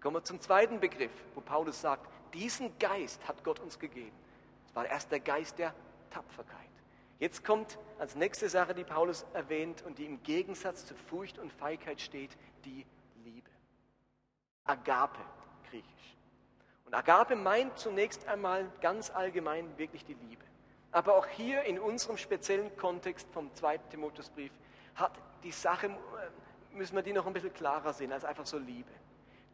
Kommen 0.01 0.17
wir 0.17 0.23
zum 0.23 0.39
zweiten 0.39 0.79
Begriff, 0.79 1.12
wo 1.33 1.41
Paulus 1.41 1.81
sagt, 1.81 2.07
diesen 2.33 2.77
Geist 2.77 3.27
hat 3.27 3.43
Gott 3.43 3.60
uns 3.60 3.79
gegeben. 3.79 4.15
Das 4.65 4.75
war 4.75 4.86
erst 4.86 5.12
der 5.12 5.19
Geist 5.19 5.57
der 5.57 5.73
Tapferkeit. 6.12 6.57
Jetzt 7.19 7.43
kommt 7.43 7.79
als 7.97 8.15
nächste 8.15 8.47
Sache, 8.47 8.75
die 8.75 8.83
Paulus 8.83 9.25
erwähnt 9.33 9.81
und 9.81 9.97
die 9.97 10.05
im 10.05 10.21
Gegensatz 10.21 10.86
zu 10.86 10.93
Furcht 10.93 11.39
und 11.39 11.51
Feigheit 11.51 11.99
steht, 11.99 12.38
die 12.63 12.86
Liebe. 13.23 13.49
Agape, 14.65 15.19
griechisch. 15.69 16.17
Und 16.86 16.93
Agape 16.93 17.36
meint 17.36 17.77
zunächst 17.79 18.27
einmal 18.27 18.71
ganz 18.81 19.10
allgemein 19.10 19.77
wirklich 19.77 20.05
die 20.05 20.13
Liebe. 20.13 20.43
Aber 20.91 21.15
auch 21.17 21.25
hier 21.25 21.63
in 21.63 21.79
unserem 21.79 22.17
speziellen 22.17 22.75
Kontext 22.77 23.27
vom 23.33 23.53
zweiten 23.55 23.89
Timotheusbrief 23.89 24.51
hat 24.95 25.13
die 25.43 25.51
Sache, 25.51 25.88
äh, 25.88 26.75
müssen 26.75 26.95
wir 26.95 27.03
die 27.03 27.13
noch 27.13 27.25
ein 27.25 27.33
bisschen 27.33 27.53
klarer 27.53 27.93
sehen 27.93 28.12
als 28.12 28.25
einfach 28.25 28.45
so 28.45 28.57
Liebe. 28.57 28.91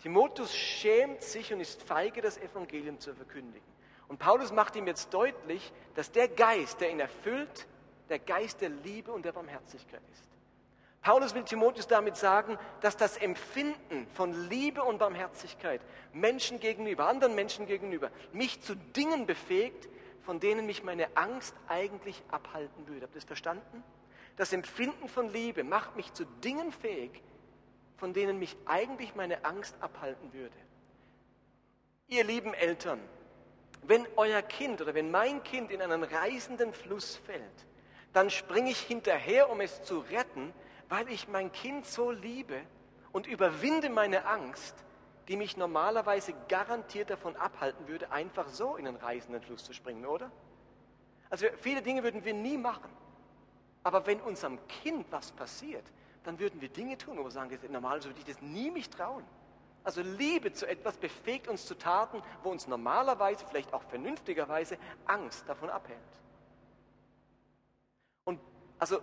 Timotheus 0.01 0.55
schämt 0.55 1.21
sich 1.21 1.53
und 1.53 1.59
ist 1.59 1.81
feige, 1.81 2.21
das 2.21 2.37
Evangelium 2.37 2.99
zu 2.99 3.13
verkündigen. 3.13 3.65
Und 4.07 4.19
Paulus 4.19 4.51
macht 4.51 4.75
ihm 4.75 4.87
jetzt 4.87 5.13
deutlich, 5.13 5.71
dass 5.95 6.11
der 6.11 6.27
Geist, 6.27 6.81
der 6.81 6.91
ihn 6.91 6.99
erfüllt, 6.99 7.67
der 8.09 8.19
Geist 8.19 8.61
der 8.61 8.69
Liebe 8.69 9.11
und 9.11 9.25
der 9.25 9.31
Barmherzigkeit 9.31 10.01
ist. 10.11 10.29
Paulus 11.01 11.35
will 11.35 11.43
Timotheus 11.43 11.87
damit 11.87 12.15
sagen, 12.15 12.57
dass 12.79 12.95
das 12.95 13.17
Empfinden 13.17 14.07
von 14.13 14.49
Liebe 14.49 14.83
und 14.83 14.99
Barmherzigkeit 14.99 15.81
Menschen 16.13 16.59
gegenüber, 16.59 17.07
anderen 17.07 17.35
Menschen 17.35 17.65
gegenüber, 17.65 18.09
mich 18.31 18.61
zu 18.61 18.75
Dingen 18.75 19.25
befähigt, 19.25 19.89
von 20.21 20.39
denen 20.39 20.65
mich 20.65 20.83
meine 20.83 21.15
Angst 21.17 21.53
eigentlich 21.67 22.23
abhalten 22.31 22.87
würde. 22.87 23.01
Habt 23.01 23.15
ihr 23.15 23.19
das 23.19 23.25
verstanden? 23.25 23.83
Das 24.37 24.53
Empfinden 24.53 25.09
von 25.09 25.29
Liebe 25.29 25.65
macht 25.65 25.97
mich 25.97 26.13
zu 26.13 26.25
Dingen 26.25 26.71
fähig, 26.71 27.21
von 27.97 28.13
denen 28.13 28.39
mich 28.39 28.55
eigentlich 28.65 29.15
meine 29.15 29.45
Angst 29.45 29.75
abhalten 29.79 30.33
würde. 30.33 30.55
Ihr 32.07 32.23
lieben 32.23 32.53
Eltern, 32.53 32.99
wenn 33.83 34.07
euer 34.15 34.41
Kind 34.41 34.81
oder 34.81 34.93
wenn 34.93 35.11
mein 35.11 35.43
Kind 35.43 35.71
in 35.71 35.81
einen 35.81 36.03
reißenden 36.03 36.73
Fluss 36.73 37.15
fällt, 37.17 37.67
dann 38.13 38.29
springe 38.29 38.69
ich 38.69 38.79
hinterher, 38.79 39.49
um 39.49 39.61
es 39.61 39.83
zu 39.83 39.99
retten, 39.99 40.53
weil 40.89 41.09
ich 41.09 41.27
mein 41.27 41.51
Kind 41.51 41.85
so 41.85 42.11
liebe 42.11 42.61
und 43.11 43.27
überwinde 43.27 43.89
meine 43.89 44.25
Angst, 44.25 44.75
die 45.27 45.37
mich 45.37 45.57
normalerweise 45.57 46.33
garantiert 46.49 47.09
davon 47.09 47.35
abhalten 47.35 47.87
würde, 47.87 48.11
einfach 48.11 48.47
so 48.49 48.75
in 48.75 48.87
einen 48.87 48.97
reißenden 48.97 49.41
Fluss 49.41 49.63
zu 49.63 49.73
springen, 49.73 50.05
oder? 50.05 50.31
Also 51.29 51.47
viele 51.61 51.81
Dinge 51.81 52.03
würden 52.03 52.23
wir 52.25 52.33
nie 52.33 52.57
machen. 52.57 52.89
Aber 53.83 54.05
wenn 54.05 54.21
unserem 54.21 54.59
Kind 54.67 55.05
was 55.09 55.31
passiert, 55.31 55.83
dann 56.23 56.39
würden 56.39 56.61
wir 56.61 56.69
Dinge 56.69 56.97
tun, 56.97 57.17
wo 57.17 57.23
wir 57.23 57.31
sagen, 57.31 57.57
normalerweise 57.69 58.09
würde 58.09 58.19
ich 58.19 58.25
das 58.25 58.41
nie 58.41 58.71
mich 58.71 58.89
trauen. 58.89 59.23
Also 59.83 60.01
Liebe 60.01 60.53
zu 60.53 60.65
etwas 60.65 60.95
befähigt 60.97 61.47
uns 61.47 61.65
zu 61.65 61.77
Taten, 61.77 62.21
wo 62.41 62.49
uns 62.49 62.67
normalerweise, 62.67 63.45
vielleicht 63.45 63.73
auch 63.73 63.83
vernünftigerweise, 63.83 64.77
Angst 65.05 65.43
davon 65.47 65.69
abhält. 65.69 65.99
Und 68.23 68.39
also 68.79 68.99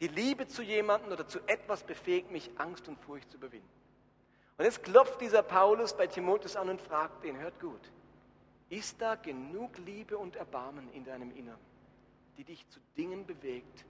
die 0.00 0.08
Liebe 0.08 0.48
zu 0.48 0.62
jemandem 0.62 1.12
oder 1.12 1.26
zu 1.26 1.40
etwas 1.46 1.84
befähigt 1.84 2.30
mich, 2.30 2.50
Angst 2.56 2.88
und 2.88 2.98
Furcht 3.00 3.30
zu 3.30 3.36
überwinden. 3.36 3.68
Und 4.56 4.64
jetzt 4.64 4.82
klopft 4.82 5.20
dieser 5.20 5.42
Paulus 5.42 5.96
bei 5.96 6.08
Timotheus 6.08 6.56
an 6.56 6.68
und 6.68 6.80
fragt 6.80 7.24
ihn, 7.24 7.38
hört 7.38 7.60
gut, 7.60 7.92
ist 8.70 9.00
da 9.00 9.14
genug 9.14 9.78
Liebe 9.78 10.18
und 10.18 10.34
Erbarmen 10.34 10.92
in 10.92 11.04
deinem 11.04 11.34
Innern, 11.36 11.58
die 12.36 12.44
dich 12.44 12.68
zu 12.68 12.80
Dingen 12.96 13.24
bewegt, 13.24 13.84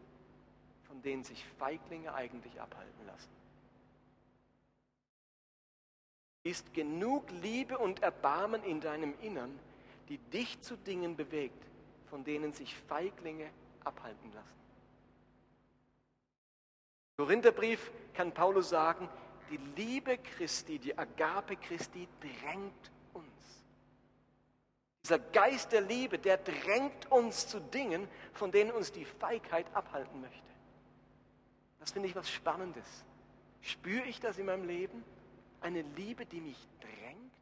von 0.88 1.00
denen 1.02 1.24
sich 1.24 1.44
Feiglinge 1.58 2.12
eigentlich 2.14 2.60
abhalten 2.60 3.06
lassen? 3.06 3.30
Ist 6.42 6.72
genug 6.74 7.30
Liebe 7.42 7.78
und 7.78 8.02
Erbarmen 8.02 8.62
in 8.64 8.80
deinem 8.80 9.14
Innern, 9.20 9.58
die 10.08 10.18
dich 10.18 10.60
zu 10.62 10.76
Dingen 10.76 11.16
bewegt, 11.16 11.64
von 12.08 12.24
denen 12.24 12.52
sich 12.52 12.74
Feiglinge 12.88 13.50
abhalten 13.84 14.32
lassen? 14.32 14.58
Korintherbrief 17.18 17.90
kann 18.14 18.32
Paulus 18.32 18.70
sagen, 18.70 19.08
die 19.50 19.58
Liebe 19.76 20.18
Christi, 20.18 20.78
die 20.78 20.96
Agape 20.96 21.56
Christi 21.56 22.06
drängt 22.20 22.90
uns. 23.12 23.26
Dieser 25.04 25.18
Geist 25.18 25.72
der 25.72 25.80
Liebe, 25.80 26.18
der 26.18 26.38
drängt 26.38 27.10
uns 27.10 27.46
zu 27.48 27.60
Dingen, 27.60 28.08
von 28.34 28.52
denen 28.52 28.70
uns 28.70 28.92
die 28.92 29.04
Feigheit 29.04 29.66
abhalten 29.74 30.20
möchte. 30.20 30.48
Das 31.80 31.92
finde 31.92 32.08
ich 32.08 32.16
was 32.16 32.30
Spannendes. 32.30 33.04
Spüre 33.60 34.04
ich 34.04 34.20
das 34.20 34.38
in 34.38 34.46
meinem 34.46 34.66
Leben? 34.66 35.04
Eine 35.60 35.82
Liebe, 35.82 36.26
die 36.26 36.40
mich 36.40 36.68
drängt, 36.80 37.32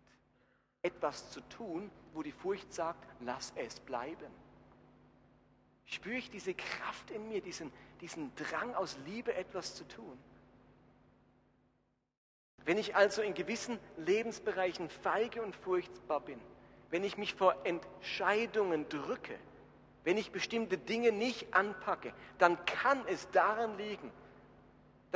etwas 0.82 1.30
zu 1.30 1.40
tun, 1.48 1.90
wo 2.14 2.22
die 2.22 2.32
Furcht 2.32 2.72
sagt, 2.72 3.04
lass 3.20 3.52
es 3.56 3.80
bleiben. 3.80 4.32
Spüre 5.84 6.16
ich 6.16 6.30
diese 6.30 6.54
Kraft 6.54 7.10
in 7.10 7.28
mir, 7.28 7.40
diesen, 7.40 7.72
diesen 8.00 8.34
Drang 8.34 8.74
aus 8.74 8.96
Liebe 9.04 9.34
etwas 9.34 9.74
zu 9.74 9.86
tun? 9.86 10.18
Wenn 12.64 12.78
ich 12.78 12.96
also 12.96 13.22
in 13.22 13.34
gewissen 13.34 13.78
Lebensbereichen 13.96 14.90
feige 14.90 15.42
und 15.42 15.54
furchtbar 15.54 16.20
bin, 16.20 16.40
wenn 16.90 17.04
ich 17.04 17.16
mich 17.16 17.34
vor 17.34 17.54
Entscheidungen 17.64 18.88
drücke, 18.88 19.38
wenn 20.02 20.16
ich 20.16 20.32
bestimmte 20.32 20.76
Dinge 20.76 21.12
nicht 21.12 21.54
anpacke, 21.54 22.12
dann 22.38 22.64
kann 22.64 23.06
es 23.06 23.30
daran 23.30 23.76
liegen, 23.76 24.10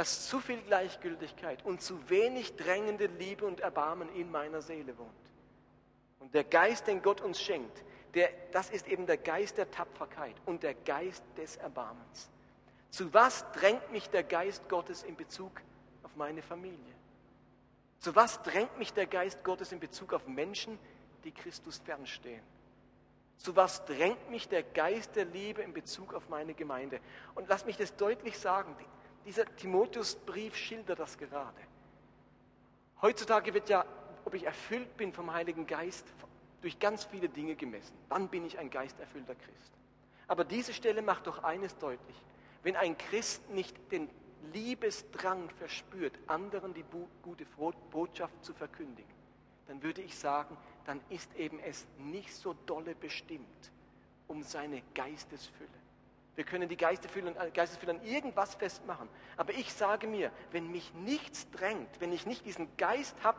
dass 0.01 0.29
zu 0.29 0.41
viel 0.41 0.63
Gleichgültigkeit 0.63 1.63
und 1.63 1.83
zu 1.83 2.09
wenig 2.09 2.57
drängende 2.57 3.05
Liebe 3.05 3.45
und 3.45 3.61
Erbarmen 3.61 4.09
in 4.15 4.31
meiner 4.31 4.63
Seele 4.63 4.97
wohnt. 4.97 5.11
Und 6.21 6.33
der 6.33 6.45
Geist, 6.45 6.87
den 6.87 7.03
Gott 7.03 7.21
uns 7.21 7.39
schenkt, 7.39 7.85
der, 8.15 8.31
das 8.51 8.71
ist 8.71 8.89
eben 8.89 9.05
der 9.05 9.19
Geist 9.19 9.59
der 9.59 9.71
Tapferkeit 9.71 10.35
und 10.47 10.63
der 10.63 10.73
Geist 10.73 11.23
des 11.37 11.57
Erbarmens. 11.57 12.31
Zu 12.89 13.13
was 13.13 13.45
drängt 13.53 13.93
mich 13.93 14.09
der 14.09 14.23
Geist 14.23 14.71
Gottes 14.71 15.03
in 15.03 15.17
Bezug 15.17 15.61
auf 16.03 16.17
meine 16.17 16.41
Familie? 16.41 16.95
Zu 17.99 18.17
was 18.17 18.41
drängt 18.41 18.79
mich 18.79 18.95
der 18.95 19.07
Geist 19.07 19.45
Gottes 19.45 19.71
in 19.71 19.81
Bezug 19.81 20.15
auf 20.15 20.27
Menschen, 20.27 20.79
die 21.25 21.33
Christus 21.33 21.77
fernstehen? 21.77 22.43
Zu 23.37 23.55
was 23.55 23.85
drängt 23.85 24.31
mich 24.31 24.49
der 24.49 24.63
Geist 24.63 25.15
der 25.15 25.27
Liebe 25.27 25.61
in 25.61 25.75
Bezug 25.75 26.15
auf 26.15 26.31
meine 26.31 26.55
Gemeinde? 26.55 27.01
Und 27.35 27.51
lass 27.51 27.67
mich 27.67 27.77
das 27.77 27.95
deutlich 27.97 28.39
sagen, 28.39 28.75
dieser 29.25 29.45
Timotheusbrief 29.57 30.57
schildert 30.57 30.99
das 30.99 31.17
gerade. 31.19 31.61
Heutzutage 33.03 33.55
wird 33.55 33.69
ja, 33.69 33.85
ob 34.25 34.35
ich 34.35 34.45
erfüllt 34.45 34.97
bin 34.97 35.13
vom 35.13 35.33
Heiligen 35.33 35.67
Geist, 35.67 36.07
durch 36.61 36.79
ganz 36.79 37.05
viele 37.05 37.29
Dinge 37.29 37.55
gemessen. 37.55 37.95
Wann 38.09 38.29
bin 38.29 38.45
ich 38.45 38.59
ein 38.59 38.71
geisterfüllter 38.71 39.35
Christ? 39.35 39.73
Aber 40.29 40.45
diese 40.45 40.73
Stelle 40.73 41.03
macht 41.03 41.27
doch 41.27 41.43
eines 41.43 41.77
deutlich. 41.79 42.17
Wenn 42.63 42.77
ein 42.77 42.97
Christ 42.99 43.49
nicht 43.51 43.75
den 43.91 44.09
Liebesdrang 44.53 45.49
verspürt, 45.51 46.19
anderen 46.27 46.75
die 46.75 46.85
gute 47.23 47.47
Botschaft 47.91 48.45
zu 48.45 48.53
verkündigen, 48.53 49.11
dann 49.67 49.83
würde 49.83 50.03
ich 50.03 50.19
sagen, 50.19 50.57
dann 50.85 51.01
ist 51.09 51.35
eben 51.37 51.59
es 51.61 51.87
nicht 51.99 52.35
so 52.35 52.55
dolle 52.67 52.95
bestimmt 52.95 53.73
um 54.29 54.43
seine 54.43 54.83
Geistesfülle. 54.95 55.69
Wir 56.37 56.45
können 56.45 56.69
die 56.69 56.77
Geistesfülle, 56.77 57.35
Geistesfülle 57.53 57.93
an 57.93 58.05
irgendwas 58.05 58.55
festmachen. 58.55 59.09
Aber 59.37 59.53
ich 59.53 59.73
sage 59.73 60.07
mir, 60.07 60.31
wenn 60.53 60.71
mich 60.71 60.95
nichts 60.95 61.51
drängt, 61.51 62.01
wenn 62.01 62.13
ich 62.13 62.27
nicht 62.27 62.47
diesen 62.47 62.77
Geist 62.77 63.17
habe, 63.23 63.39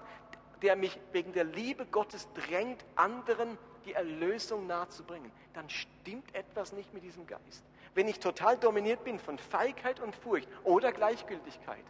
der 0.61 0.75
mich 0.75 0.99
wegen 1.11 1.33
der 1.33 1.45
Liebe 1.45 1.85
Gottes 1.85 2.27
drängt, 2.33 2.85
anderen 2.95 3.57
die 3.85 3.93
Erlösung 3.93 4.67
nahezubringen, 4.67 5.31
dann 5.53 5.69
stimmt 5.69 6.35
etwas 6.35 6.71
nicht 6.71 6.93
mit 6.93 7.03
diesem 7.03 7.25
Geist. 7.25 7.63
Wenn 7.95 8.07
ich 8.07 8.19
total 8.19 8.57
dominiert 8.57 9.03
bin 9.03 9.19
von 9.19 9.37
Feigheit 9.37 9.99
und 9.99 10.15
Furcht 10.15 10.47
oder 10.63 10.91
Gleichgültigkeit, 10.91 11.83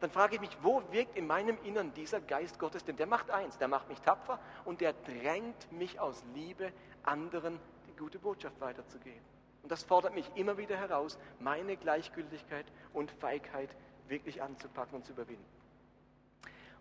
dann 0.00 0.10
frage 0.10 0.34
ich 0.34 0.40
mich, 0.40 0.56
wo 0.62 0.82
wirkt 0.90 1.16
in 1.16 1.26
meinem 1.26 1.56
Innern 1.64 1.94
dieser 1.94 2.20
Geist 2.20 2.58
Gottes? 2.58 2.84
Denn 2.84 2.96
der 2.96 3.06
macht 3.06 3.30
eins, 3.30 3.56
der 3.56 3.68
macht 3.68 3.88
mich 3.88 4.00
tapfer 4.00 4.38
und 4.64 4.80
der 4.80 4.92
drängt 4.92 5.72
mich 5.72 5.98
aus 5.98 6.22
Liebe, 6.34 6.72
anderen 7.02 7.58
die 7.88 7.96
gute 7.96 8.18
Botschaft 8.18 8.60
weiterzugeben. 8.60 9.35
Und 9.66 9.72
das 9.72 9.82
fordert 9.82 10.14
mich 10.14 10.30
immer 10.36 10.58
wieder 10.58 10.76
heraus, 10.76 11.18
meine 11.40 11.76
Gleichgültigkeit 11.76 12.66
und 12.92 13.10
Feigheit 13.10 13.68
wirklich 14.06 14.40
anzupacken 14.40 14.94
und 14.94 15.04
zu 15.04 15.10
überwinden. 15.10 15.44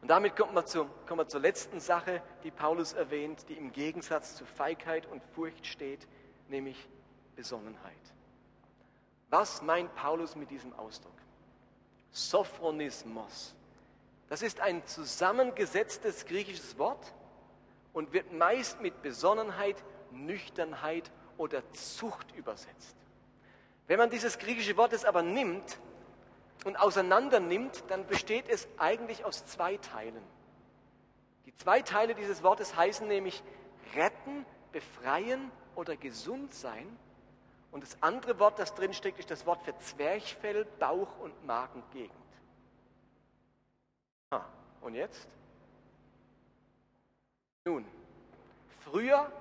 Und 0.03 0.09
damit 0.09 0.35
kommen 0.35 0.53
wir, 0.53 0.67
zu, 0.67 0.85
kommen 1.07 1.21
wir 1.21 1.27
zur 1.27 1.41
letzten 1.41 1.79
Sache, 1.79 2.21
die 2.43 2.51
Paulus 2.51 2.93
erwähnt, 2.93 3.49
die 3.49 3.55
im 3.55 3.71
Gegensatz 3.71 4.35
zu 4.35 4.45
Feigheit 4.45 5.07
und 5.07 5.23
Furcht 5.33 5.65
steht, 5.65 6.07
nämlich 6.47 6.87
Besonnenheit. 7.35 7.91
Was 9.31 9.63
meint 9.63 9.95
Paulus 9.95 10.35
mit 10.35 10.51
diesem 10.51 10.71
Ausdruck? 10.73 11.17
Sophronismos. 12.11 13.55
Das 14.29 14.43
ist 14.43 14.59
ein 14.59 14.85
zusammengesetztes 14.85 16.27
griechisches 16.27 16.77
Wort 16.77 17.15
und 17.93 18.13
wird 18.13 18.31
meist 18.31 18.79
mit 18.79 19.01
Besonnenheit, 19.01 19.83
Nüchternheit 20.11 21.11
oder 21.37 21.69
Zucht 21.71 22.35
übersetzt. 22.35 22.95
Wenn 23.87 23.99
man 23.99 24.09
dieses 24.09 24.37
griechische 24.39 24.77
Wort 24.77 24.93
es 24.93 25.05
aber 25.05 25.21
nimmt 25.21 25.79
und 26.63 26.77
auseinander 26.77 27.39
nimmt, 27.39 27.83
dann 27.89 28.07
besteht 28.07 28.49
es 28.49 28.67
eigentlich 28.77 29.23
aus 29.25 29.45
zwei 29.45 29.77
Teilen. 29.77 30.23
Die 31.45 31.55
zwei 31.55 31.81
Teile 31.81 32.15
dieses 32.15 32.41
Wortes 32.41 32.75
heißen 32.75 33.07
nämlich 33.07 33.43
retten, 33.95 34.45
befreien 34.71 35.51
oder 35.75 35.95
gesund 35.95 36.53
sein. 36.53 36.97
Und 37.71 37.83
das 37.83 38.01
andere 38.01 38.39
Wort, 38.39 38.57
das 38.57 38.73
drin 38.73 38.93
steckt, 38.93 39.19
ist 39.19 39.29
das 39.29 39.45
Wort 39.45 39.61
für 39.63 39.77
Zwerchfell, 39.77 40.65
Bauch 40.79 41.19
und 41.19 41.45
Magengegend. 41.45 42.11
Ah, 44.31 44.45
und 44.81 44.95
jetzt? 44.95 45.27
Nun, 47.65 47.85
früher, 48.81 49.31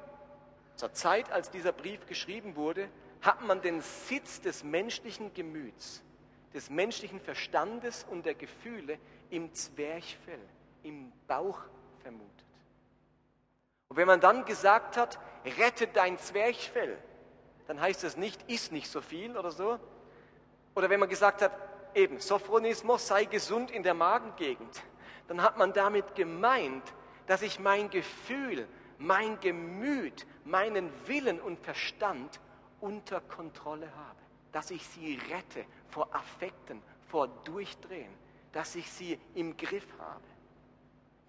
zur 0.76 0.92
Zeit, 0.92 1.30
als 1.30 1.50
dieser 1.50 1.72
Brief 1.72 2.06
geschrieben 2.06 2.56
wurde, 2.56 2.88
hat 3.22 3.42
man 3.42 3.62
den 3.62 3.80
Sitz 3.80 4.40
des 4.40 4.64
menschlichen 4.64 5.32
Gemüts, 5.34 6.02
des 6.52 6.70
menschlichen 6.70 7.20
Verstandes 7.20 8.04
und 8.10 8.26
der 8.26 8.34
Gefühle 8.34 8.98
im 9.30 9.52
Zwerchfell, 9.54 10.40
im 10.82 11.12
Bauch 11.26 11.60
vermutet. 12.02 12.30
Und 13.88 13.96
wenn 13.96 14.06
man 14.06 14.20
dann 14.20 14.44
gesagt 14.44 14.96
hat, 14.96 15.18
rette 15.58 15.87
dein 15.87 16.18
Zwerchfell, 16.18 16.98
dann 17.66 17.80
heißt 17.80 18.04
es 18.04 18.16
nicht, 18.16 18.50
iss 18.50 18.70
nicht 18.70 18.90
so 18.90 19.00
viel 19.00 19.37
oder 19.37 19.50
so. 19.50 19.78
Oder 20.74 20.90
wenn 20.90 21.00
man 21.00 21.08
gesagt 21.08 21.42
hat, 21.42 21.52
eben, 21.94 22.20
Sophronismus 22.20 23.06
sei 23.06 23.24
gesund 23.24 23.70
in 23.70 23.82
der 23.82 23.94
Magengegend, 23.94 24.82
dann 25.28 25.42
hat 25.42 25.56
man 25.56 25.72
damit 25.72 26.14
gemeint, 26.14 26.82
dass 27.26 27.42
ich 27.42 27.58
mein 27.58 27.88
Gefühl, 27.88 28.68
mein 28.98 29.38
Gemüt, 29.40 30.26
meinen 30.44 30.90
Willen 31.07 31.40
und 31.40 31.59
Verstand 31.61 32.40
unter 32.80 33.20
Kontrolle 33.20 33.88
habe, 33.94 34.18
dass 34.52 34.70
ich 34.70 34.87
sie 34.87 35.18
rette 35.30 35.64
vor 35.88 36.14
Affekten, 36.14 36.83
vor 37.09 37.28
Durchdrehen, 37.44 38.12
dass 38.52 38.74
ich 38.74 38.90
sie 38.90 39.18
im 39.35 39.57
Griff 39.57 39.87
habe. 39.98 40.24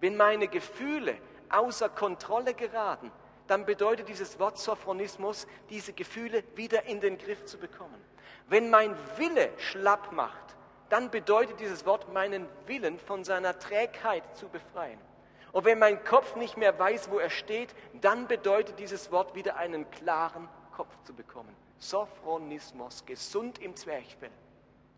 Wenn 0.00 0.16
meine 0.16 0.48
Gefühle 0.48 1.16
außer 1.48 1.88
Kontrolle 1.88 2.54
geraten, 2.54 3.10
dann 3.46 3.64
bedeutet 3.64 4.08
dieses 4.08 4.38
Wort 4.38 4.58
Sophronismus, 4.58 5.46
diese 5.70 5.92
Gefühle 5.92 6.42
wieder 6.56 6.84
in 6.84 7.00
den 7.00 7.16
Griff 7.16 7.44
zu 7.44 7.58
bekommen. 7.58 8.02
Wenn 8.48 8.70
mein 8.70 8.94
Wille 9.16 9.50
schlapp 9.58 10.12
macht, 10.12 10.56
dann 10.88 11.10
bedeutet 11.10 11.58
dieses 11.60 11.84
Wort, 11.86 12.12
meinen 12.12 12.46
Willen 12.66 12.98
von 12.98 13.24
seiner 13.24 13.58
Trägheit 13.58 14.36
zu 14.36 14.48
befreien. 14.48 15.00
Und 15.56 15.64
wenn 15.64 15.78
mein 15.78 16.04
Kopf 16.04 16.36
nicht 16.36 16.58
mehr 16.58 16.78
weiß, 16.78 17.10
wo 17.10 17.18
er 17.18 17.30
steht, 17.30 17.74
dann 18.02 18.28
bedeutet 18.28 18.78
dieses 18.78 19.10
Wort 19.10 19.34
wieder 19.34 19.56
einen 19.56 19.90
klaren 19.90 20.50
Kopf 20.72 20.94
zu 21.04 21.14
bekommen. 21.14 21.48
Sophronismus, 21.78 23.06
gesund 23.06 23.58
im 23.60 23.74
Zwerchfell. 23.74 24.30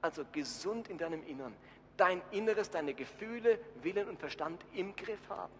Also 0.02 0.24
gesund 0.32 0.88
in 0.88 0.98
deinem 0.98 1.24
Innern. 1.28 1.54
Dein 1.96 2.20
Inneres, 2.32 2.70
deine 2.70 2.92
Gefühle, 2.92 3.60
Willen 3.82 4.08
und 4.08 4.18
Verstand 4.18 4.60
im 4.74 4.96
Griff 4.96 5.20
haben. 5.28 5.52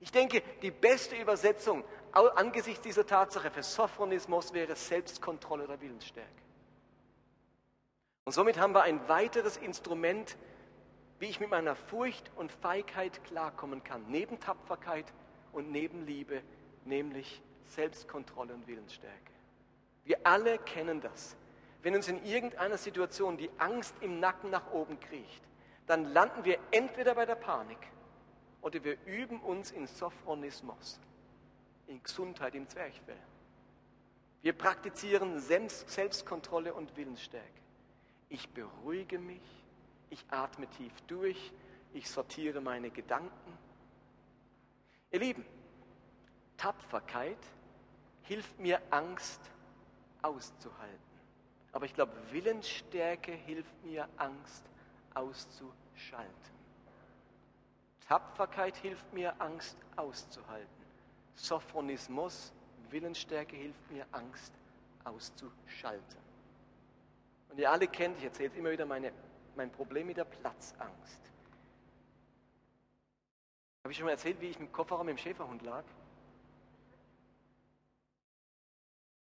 Ich 0.00 0.12
denke, 0.12 0.42
die 0.60 0.70
beste 0.70 1.16
Übersetzung 1.16 1.84
angesichts 2.12 2.82
dieser 2.82 3.06
Tatsache 3.06 3.50
für 3.50 3.62
Sophronismus 3.62 4.52
wäre 4.52 4.76
Selbstkontrolle 4.76 5.64
oder 5.64 5.80
Willensstärke. 5.80 6.28
Und 8.26 8.32
somit 8.32 8.58
haben 8.58 8.74
wir 8.74 8.82
ein 8.82 9.08
weiteres 9.08 9.56
Instrument, 9.56 10.36
wie 11.18 11.26
ich 11.26 11.40
mit 11.40 11.50
meiner 11.50 11.74
Furcht 11.74 12.30
und 12.36 12.52
Feigheit 12.52 13.24
klarkommen 13.24 13.82
kann, 13.82 14.04
neben 14.08 14.38
Tapferkeit 14.38 15.06
und 15.52 15.70
neben 15.70 16.06
Liebe, 16.06 16.42
nämlich 16.84 17.42
Selbstkontrolle 17.66 18.54
und 18.54 18.66
Willensstärke. 18.66 19.32
Wir 20.04 20.18
alle 20.24 20.58
kennen 20.58 21.00
das. 21.00 21.36
Wenn 21.82 21.94
uns 21.94 22.08
in 22.08 22.24
irgendeiner 22.24 22.78
Situation 22.78 23.36
die 23.36 23.50
Angst 23.58 23.94
im 24.00 24.20
Nacken 24.20 24.50
nach 24.50 24.72
oben 24.72 24.98
kriecht, 25.00 25.42
dann 25.86 26.12
landen 26.12 26.44
wir 26.44 26.58
entweder 26.70 27.14
bei 27.14 27.26
der 27.26 27.34
Panik 27.34 27.78
oder 28.62 28.82
wir 28.84 28.96
üben 29.06 29.40
uns 29.40 29.70
in 29.70 29.86
Sophronismus, 29.86 31.00
in 31.86 32.02
Gesundheit 32.02 32.54
im 32.54 32.68
Zwerchfell. 32.68 33.16
Wir 34.42 34.52
praktizieren 34.52 35.40
Selbstkontrolle 35.40 36.74
und 36.74 36.96
Willensstärke. 36.96 37.46
Ich 38.28 38.48
beruhige 38.50 39.18
mich, 39.18 39.42
ich 40.10 40.24
atme 40.30 40.68
tief 40.70 40.92
durch, 41.06 41.52
ich 41.92 42.08
sortiere 42.08 42.60
meine 42.60 42.90
Gedanken. 42.90 43.58
Ihr 45.10 45.20
Lieben, 45.20 45.44
Tapferkeit 46.56 47.38
hilft 48.22 48.58
mir, 48.58 48.80
Angst 48.90 49.40
auszuhalten. 50.22 50.98
Aber 51.72 51.86
ich 51.86 51.94
glaube, 51.94 52.12
Willensstärke 52.30 53.32
hilft 53.32 53.84
mir, 53.84 54.08
Angst 54.16 54.64
auszuschalten. 55.14 56.32
Tapferkeit 58.06 58.76
hilft 58.76 59.12
mir, 59.12 59.40
Angst 59.40 59.76
auszuhalten. 59.96 60.68
Sophronismus, 61.34 62.52
Willensstärke 62.90 63.56
hilft 63.56 63.90
mir, 63.90 64.06
Angst 64.12 64.52
auszuschalten. 65.04 66.18
Und 67.50 67.58
ihr 67.58 67.70
alle 67.70 67.86
kennt, 67.86 68.18
ich 68.18 68.24
erzähle 68.24 68.54
immer 68.56 68.70
wieder 68.70 68.86
meine, 68.86 69.12
mein 69.58 69.70
Problem 69.70 70.06
mit 70.06 70.16
der 70.16 70.24
Platzangst. 70.24 71.20
Habe 73.82 73.92
ich 73.92 73.98
schon 73.98 74.06
mal 74.06 74.12
erzählt, 74.12 74.40
wie 74.40 74.46
ich 74.46 74.58
im 74.58 74.70
Kofferraum 74.72 75.08
im 75.08 75.18
Schäferhund 75.18 75.62
lag? 75.62 75.84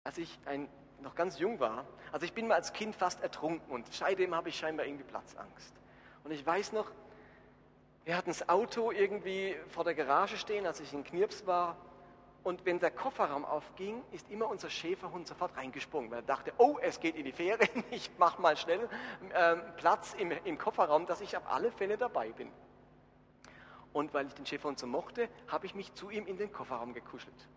Als 0.05 0.19
ich 0.19 0.39
ein, 0.45 0.69
noch 1.01 1.15
ganz 1.15 1.39
jung 1.39 1.61
war, 1.61 1.87
also 2.11 2.27
ich 2.27 2.33
bin 2.33 2.49
mal 2.49 2.55
als 2.55 2.73
Kind 2.73 2.97
fast 2.97 3.23
ertrunken 3.23 3.73
und 3.73 3.93
seitdem 3.93 4.35
habe 4.35 4.49
ich 4.49 4.59
scheinbar 4.59 4.87
irgendwie 4.87 5.05
Platzangst. 5.05 5.73
Und 6.25 6.33
ich 6.33 6.45
weiß 6.45 6.73
noch, 6.73 6.91
wir 8.05 8.17
hatten 8.17 8.31
das 8.31 8.49
Auto 8.49 8.91
irgendwie 8.91 9.57
vor 9.69 9.85
der 9.85 9.95
Garage 9.95 10.37
stehen, 10.39 10.67
als 10.67 10.81
ich 10.81 10.93
in 10.93 11.05
Knirps 11.05 11.47
war. 11.47 11.77
Und 12.47 12.65
wenn 12.65 12.79
der 12.79 12.93
Kofferraum 12.93 13.45
aufging, 13.45 14.05
ist 14.13 14.31
immer 14.31 14.49
unser 14.49 14.71
Schäferhund 14.71 15.27
sofort 15.27 15.57
reingesprungen, 15.57 16.13
weil 16.13 16.21
er 16.21 16.27
dachte, 16.27 16.53
oh, 16.59 16.79
es 16.81 17.01
geht 17.01 17.17
in 17.17 17.25
die 17.25 17.33
Ferien, 17.33 17.83
ich 17.91 18.09
mache 18.19 18.41
mal 18.41 18.57
schnell 18.57 18.89
ähm, 19.35 19.63
Platz 19.77 20.15
im, 20.15 20.31
im 20.31 20.57
Kofferraum, 20.57 21.07
dass 21.07 21.21
ich 21.21 21.37
auf 21.37 21.45
alle 21.51 21.73
Fälle 21.73 21.99
dabei 21.99 22.31
bin. 22.31 22.53
Und 23.93 24.15
weil 24.15 24.29
ich 24.29 24.35
den 24.35 24.47
Schäferhund 24.47 24.79
so 24.79 24.87
mochte, 24.87 25.29
habe 25.49 25.67
ich 25.67 25.75
mich 25.75 25.93
zu 25.95 26.09
ihm 26.09 26.25
in 26.27 26.37
den 26.37 26.53
Kofferraum 26.53 26.95
gekuschelt 26.95 27.49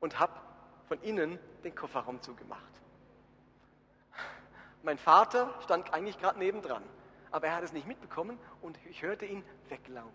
und 0.00 0.18
habe 0.18 0.38
von 0.86 1.00
innen 1.00 1.38
den 1.64 1.74
Kofferraum 1.74 2.20
zugemacht. 2.20 2.82
Mein 4.82 4.98
Vater 4.98 5.54
stand 5.62 5.94
eigentlich 5.94 6.18
gerade 6.18 6.38
nebendran 6.38 6.82
aber 7.30 7.48
er 7.48 7.56
hat 7.56 7.64
es 7.64 7.72
nicht 7.72 7.86
mitbekommen 7.86 8.38
und 8.62 8.78
ich 8.88 9.02
hörte 9.02 9.26
ihn 9.26 9.44
weglaufen. 9.68 10.10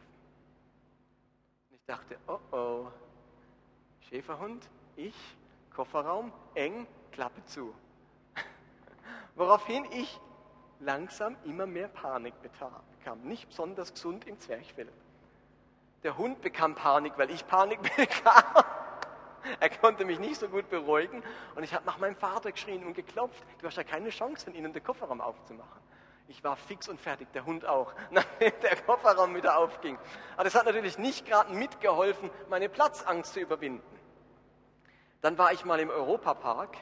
Und 1.70 1.76
ich 1.76 1.86
dachte, 1.86 2.18
oh 2.28 2.40
oh, 2.52 2.88
Schäferhund, 4.14 4.70
ich, 4.96 5.16
Kofferraum, 5.76 6.32
eng, 6.54 6.86
Klappe 7.12 7.44
zu. 7.46 7.74
Woraufhin 9.36 9.86
ich 9.92 10.20
langsam 10.80 11.36
immer 11.46 11.66
mehr 11.66 11.88
Panik 11.88 12.36
bekam, 12.44 13.24
nicht 13.24 13.48
besonders 13.48 13.92
gesund 13.92 14.28
im 14.28 14.40
Zwerchfell. 14.40 14.88
Der 16.04 16.16
Hund 16.16 16.42
bekam 16.42 16.76
Panik, 16.76 17.14
weil 17.18 17.32
ich 17.32 17.48
Panik 17.48 17.80
bekam. 17.96 18.64
Er 19.60 19.70
konnte 19.72 20.06
mich 20.06 20.20
nicht 20.20 20.36
so 20.36 20.48
gut 20.48 20.70
beruhigen 20.70 21.24
und 21.56 21.64
ich 21.64 21.74
habe 21.74 21.84
nach 21.88 21.98
meinem 21.98 22.16
Vater 22.16 22.52
geschrien 22.52 22.86
und 22.86 22.94
geklopft. 22.94 23.44
Du 23.62 23.66
hast 23.66 23.78
ja 23.78 23.84
keine 23.84 24.12
Chance, 24.12 24.46
von 24.46 24.54
ihnen 24.54 24.74
den 24.74 24.84
Kofferraum 24.84 25.22
aufzumachen. 25.22 25.82
Ich 26.28 26.44
war 26.44 26.56
fix 26.56 26.88
und 26.88 27.02
fertig, 27.02 27.32
der 27.34 27.46
Hund 27.46 27.66
auch, 27.66 27.96
nachdem 28.12 28.52
der 28.62 28.76
Kofferraum 28.76 29.34
wieder 29.34 29.58
aufging. 29.58 29.98
Aber 30.36 30.44
das 30.44 30.54
hat 30.54 30.68
natürlich 30.68 31.00
nicht 31.00 31.26
gerade 31.26 31.52
mitgeholfen, 31.52 32.30
meine 32.48 32.70
Platzangst 32.70 33.34
zu 33.34 33.40
überwinden. 33.40 34.03
Dann 35.24 35.38
war 35.38 35.54
ich 35.54 35.64
mal 35.64 35.80
im 35.80 35.90
Europapark, 35.90 36.76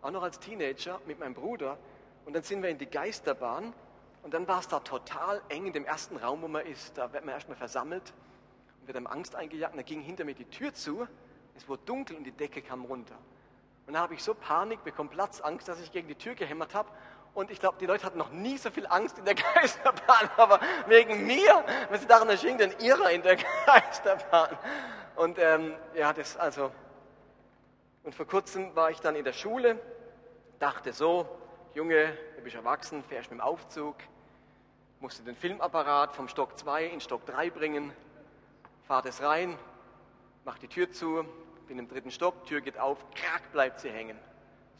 auch 0.00 0.10
noch 0.10 0.22
als 0.22 0.40
Teenager 0.40 1.02
mit 1.06 1.20
meinem 1.20 1.34
Bruder, 1.34 1.76
und 2.24 2.34
dann 2.34 2.42
sind 2.42 2.62
wir 2.62 2.70
in 2.70 2.78
die 2.78 2.86
Geisterbahn 2.86 3.74
und 4.22 4.32
dann 4.32 4.48
war 4.48 4.60
es 4.60 4.68
da 4.68 4.80
total 4.80 5.42
eng 5.50 5.66
in 5.66 5.74
dem 5.74 5.84
ersten 5.84 6.16
Raum, 6.16 6.40
wo 6.40 6.48
man 6.48 6.64
ist. 6.64 6.96
Da 6.96 7.12
wird 7.12 7.26
man 7.26 7.34
erstmal 7.34 7.58
versammelt 7.58 8.14
und 8.80 8.86
wird 8.86 8.96
einem 8.96 9.06
Angst 9.06 9.34
eingejagt. 9.34 9.74
Und 9.74 9.76
da 9.76 9.82
ging 9.82 10.00
hinter 10.00 10.24
mir 10.24 10.34
die 10.34 10.46
Tür 10.46 10.72
zu, 10.72 11.06
es 11.56 11.68
wurde 11.68 11.82
dunkel 11.84 12.16
und 12.16 12.24
die 12.24 12.32
Decke 12.32 12.62
kam 12.62 12.86
runter. 12.86 13.18
Und 13.86 13.92
da 13.92 14.00
habe 14.00 14.14
ich 14.14 14.24
so 14.24 14.32
Panik 14.32 14.82
bekommen, 14.82 15.10
Platzangst, 15.10 15.68
dass 15.68 15.78
ich 15.78 15.92
gegen 15.92 16.08
die 16.08 16.14
Tür 16.14 16.34
gehämmert 16.34 16.74
habe 16.74 16.88
und 17.34 17.50
ich 17.50 17.60
glaube, 17.60 17.76
die 17.78 17.84
Leute 17.84 18.06
hatten 18.06 18.16
noch 18.16 18.30
nie 18.30 18.56
so 18.56 18.70
viel 18.70 18.86
Angst 18.86 19.18
in 19.18 19.26
der 19.26 19.34
Geisterbahn, 19.54 20.30
aber 20.38 20.58
wegen 20.86 21.26
mir, 21.26 21.62
wenn 21.90 22.00
sie 22.00 22.06
daran 22.06 22.30
erschienen, 22.30 22.56
denn 22.56 22.72
Irrer 22.78 23.10
in 23.10 23.20
der 23.20 23.36
Geisterbahn. 23.66 24.56
Und 25.16 25.38
ähm, 25.38 25.74
ja, 25.94 26.14
das 26.14 26.38
also. 26.38 26.70
Und 28.04 28.14
vor 28.14 28.26
kurzem 28.26 28.76
war 28.76 28.90
ich 28.90 29.00
dann 29.00 29.16
in 29.16 29.24
der 29.24 29.32
Schule, 29.32 29.80
dachte 30.58 30.92
so, 30.92 31.26
Junge, 31.74 32.16
du 32.36 32.42
bist 32.42 32.54
erwachsen, 32.54 33.02
fährst 33.02 33.30
mit 33.30 33.40
dem 33.40 33.42
Aufzug, 33.42 33.96
musste 35.00 35.22
den 35.22 35.34
Filmapparat 35.34 36.14
vom 36.14 36.28
Stock 36.28 36.58
2 36.58 36.84
in 36.84 37.00
Stock 37.00 37.24
3 37.24 37.48
bringen, 37.48 37.92
fahrt 38.86 39.06
es 39.06 39.22
rein, 39.22 39.58
mach 40.44 40.58
die 40.58 40.68
Tür 40.68 40.92
zu, 40.92 41.24
bin 41.66 41.78
im 41.78 41.88
dritten 41.88 42.10
Stock, 42.10 42.44
Tür 42.44 42.60
geht 42.60 42.78
auf, 42.78 42.98
krack, 43.14 43.50
bleibt 43.52 43.80
sie 43.80 43.90
hängen. 43.90 44.18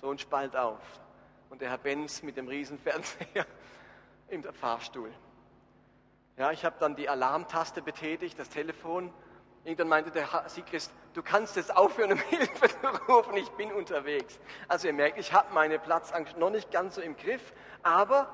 So 0.02 0.10
ein 0.10 0.18
Spalt 0.18 0.54
auf 0.54 0.82
und 1.48 1.62
der 1.62 1.70
Herr 1.70 1.78
Benz 1.78 2.22
mit 2.22 2.36
dem 2.36 2.46
Riesenfernseher 2.46 3.46
im 4.28 4.42
Fahrstuhl. 4.42 5.10
Ja, 6.36 6.52
ich 6.52 6.64
habe 6.64 6.76
dann 6.78 6.94
die 6.94 7.08
Alarmtaste 7.08 7.80
betätigt, 7.80 8.38
das 8.38 8.50
Telefon. 8.50 9.14
Irgendwann 9.64 9.88
meinte 9.88 10.10
der 10.10 10.28
Sigrist, 10.46 10.92
du 11.14 11.22
kannst 11.22 11.56
jetzt 11.56 11.74
aufhören, 11.74 12.12
um 12.12 12.18
Hilfe 12.28 12.68
zu 12.68 12.86
rufen, 13.08 13.34
ich 13.36 13.48
bin 13.50 13.72
unterwegs. 13.72 14.38
Also 14.68 14.88
ihr 14.88 14.92
merkt, 14.92 15.18
ich 15.18 15.32
habe 15.32 15.52
meine 15.54 15.78
Platzangst 15.78 16.36
noch 16.36 16.50
nicht 16.50 16.70
ganz 16.70 16.96
so 16.96 17.00
im 17.00 17.16
Griff, 17.16 17.52
aber 17.82 18.28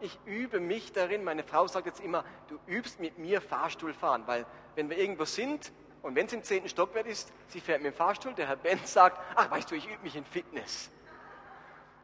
ich 0.00 0.18
übe 0.26 0.60
mich 0.60 0.92
darin. 0.92 1.24
Meine 1.24 1.42
Frau 1.42 1.66
sagt 1.66 1.86
jetzt 1.86 2.00
immer, 2.00 2.24
du 2.48 2.58
übst 2.66 3.00
mit 3.00 3.18
mir 3.18 3.40
Fahrstuhl 3.40 3.94
fahren, 3.94 4.22
weil 4.26 4.46
wenn 4.76 4.88
wir 4.88 4.96
irgendwo 4.98 5.24
sind 5.24 5.72
und 6.02 6.14
wenn 6.14 6.26
es 6.26 6.32
im 6.32 6.44
zehnten 6.44 6.68
Stockwerk 6.68 7.06
ist, 7.06 7.32
sie 7.48 7.60
fährt 7.60 7.82
mit 7.82 7.92
dem 7.92 7.96
Fahrstuhl, 7.96 8.34
der 8.34 8.46
Herr 8.46 8.56
Benz 8.56 8.92
sagt, 8.92 9.20
ach 9.34 9.50
weißt 9.50 9.70
du, 9.70 9.74
ich 9.74 9.86
übe 9.86 10.02
mich 10.04 10.14
in 10.14 10.24
Fitness. 10.24 10.90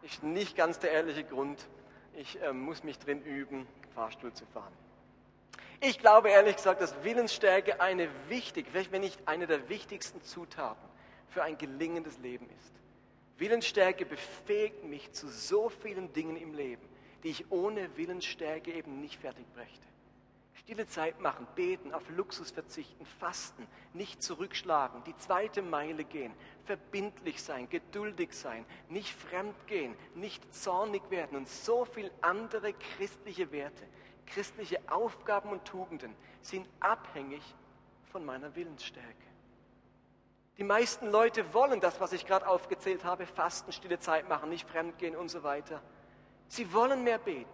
Ist 0.03 0.25
nicht 0.25 0.57
ganz 0.57 0.81
der 0.81 0.91
ehrliche 0.91 1.23
Grund. 1.23 1.69
Ich 2.15 2.43
äh, 2.43 2.53
muss 2.53 2.83
mich 2.83 2.99
drin 2.99 3.23
üben, 3.23 3.69
Fahrstuhl 3.95 4.33
zu 4.33 4.45
fahren. 4.47 4.73
Ich 5.85 5.99
glaube 5.99 6.31
ehrlich 6.31 6.55
gesagt, 6.55 6.81
dass 6.81 7.03
Willensstärke 7.03 7.81
eine 7.81 8.09
wichtige, 8.29 8.71
vielleicht 8.71 8.93
wenn 8.93 9.01
nicht 9.01 9.19
eine 9.27 9.49
der 9.49 9.69
wichtigsten 9.69 10.23
Zutaten 10.23 10.89
für 11.29 11.43
ein 11.43 11.59
gelingendes 11.59 12.19
Leben 12.19 12.49
ist. 12.61 12.73
Willensstärke 13.37 14.07
befähigt 14.07 14.85
mich 14.85 15.11
zu 15.11 15.27
so 15.27 15.71
vielen 15.71 16.13
Dingen 16.13 16.37
im 16.37 16.55
Leben, 16.55 16.89
die 17.25 17.31
ich 17.31 17.51
ohne 17.51 17.97
Willensstärke 17.97 18.73
eben 18.73 19.01
nicht 19.01 19.21
fertig 19.21 19.45
brächte. 19.55 19.89
Stille 20.55 20.87
Zeit 20.87 21.21
machen, 21.21 21.49
beten, 21.57 21.93
auf 21.93 22.09
Luxus 22.11 22.53
verzichten, 22.53 23.05
fasten, 23.19 23.67
nicht 23.93 24.23
zurückschlagen, 24.23 25.03
die 25.03 25.17
zweite 25.17 25.63
Meile 25.63 26.05
gehen, 26.05 26.33
verbindlich 26.65 27.43
sein, 27.43 27.69
geduldig 27.69 28.35
sein, 28.35 28.65
nicht 28.89 29.13
fremd 29.13 29.57
gehen, 29.67 29.97
nicht 30.15 30.55
zornig 30.55 31.03
werden 31.11 31.37
und 31.37 31.49
so 31.49 31.85
viel 31.85 32.13
andere 32.21 32.73
christliche 32.73 33.51
Werte, 33.51 33.83
christliche 34.27 34.81
Aufgaben 34.89 35.51
und 35.51 35.65
Tugenden 35.65 36.15
sind 36.41 36.69
abhängig 36.81 37.43
von 38.11 38.25
meiner 38.25 38.55
Willensstärke. 38.55 39.07
Die 40.59 40.65
meisten 40.65 41.11
Leute 41.11 41.55
wollen 41.55 41.81
das, 41.81 42.01
was 42.01 42.13
ich 42.13 42.27
gerade 42.27 42.47
aufgezählt 42.47 43.05
habe, 43.05 43.27
fasten, 43.27 43.73
stille 43.73 43.99
Zeit 43.99 44.29
machen, 44.29 44.51
nicht 44.51 44.69
fremdgehen 44.69 45.17
und 45.17 45.29
so 45.29 45.43
weiter. 45.43 45.83
Sie 46.49 46.73
wollen 46.73 47.03
mehr 47.05 47.19
beten. 47.19 47.49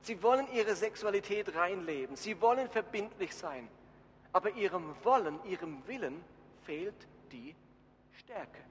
Sie 0.00 0.22
wollen 0.22 0.46
ihre 0.52 0.76
Sexualität 0.76 1.54
reinleben. 1.56 2.14
Sie 2.14 2.40
wollen 2.40 2.68
verbindlich 2.68 3.34
sein. 3.34 3.68
Aber 4.32 4.50
ihrem 4.50 4.94
Wollen, 5.02 5.44
ihrem 5.44 5.84
Willen 5.88 6.22
fehlt 6.64 6.94
die 7.32 7.56
Stärke. 8.12 8.62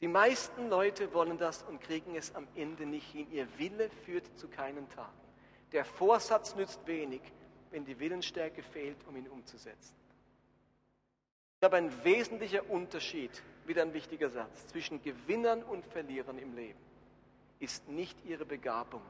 Die 0.00 0.08
meisten 0.08 0.68
Leute 0.68 1.12
wollen 1.12 1.36
das 1.36 1.62
und 1.64 1.80
kriegen 1.80 2.14
es 2.14 2.34
am 2.34 2.46
Ende 2.54 2.86
nicht 2.86 3.10
hin. 3.10 3.26
Ihr 3.32 3.46
Wille 3.58 3.90
führt 4.04 4.24
zu 4.38 4.48
keinen 4.48 4.88
Taten. 4.88 5.29
Der 5.72 5.84
Vorsatz 5.84 6.54
nützt 6.56 6.86
wenig, 6.86 7.20
wenn 7.70 7.84
die 7.84 7.98
Willensstärke 7.98 8.62
fehlt, 8.62 8.96
um 9.06 9.16
ihn 9.16 9.28
umzusetzen. 9.28 9.94
Ich 11.60 11.64
habe 11.64 11.76
ein 11.76 12.04
wesentlicher 12.04 12.68
Unterschied, 12.70 13.30
wieder 13.66 13.82
ein 13.82 13.92
wichtiger 13.92 14.30
Satz, 14.30 14.66
zwischen 14.68 15.02
Gewinnern 15.02 15.62
und 15.62 15.84
Verlierern 15.86 16.38
im 16.38 16.54
Leben 16.56 16.80
ist 17.60 17.86
nicht 17.88 18.24
ihre 18.24 18.46
Begabung 18.46 19.02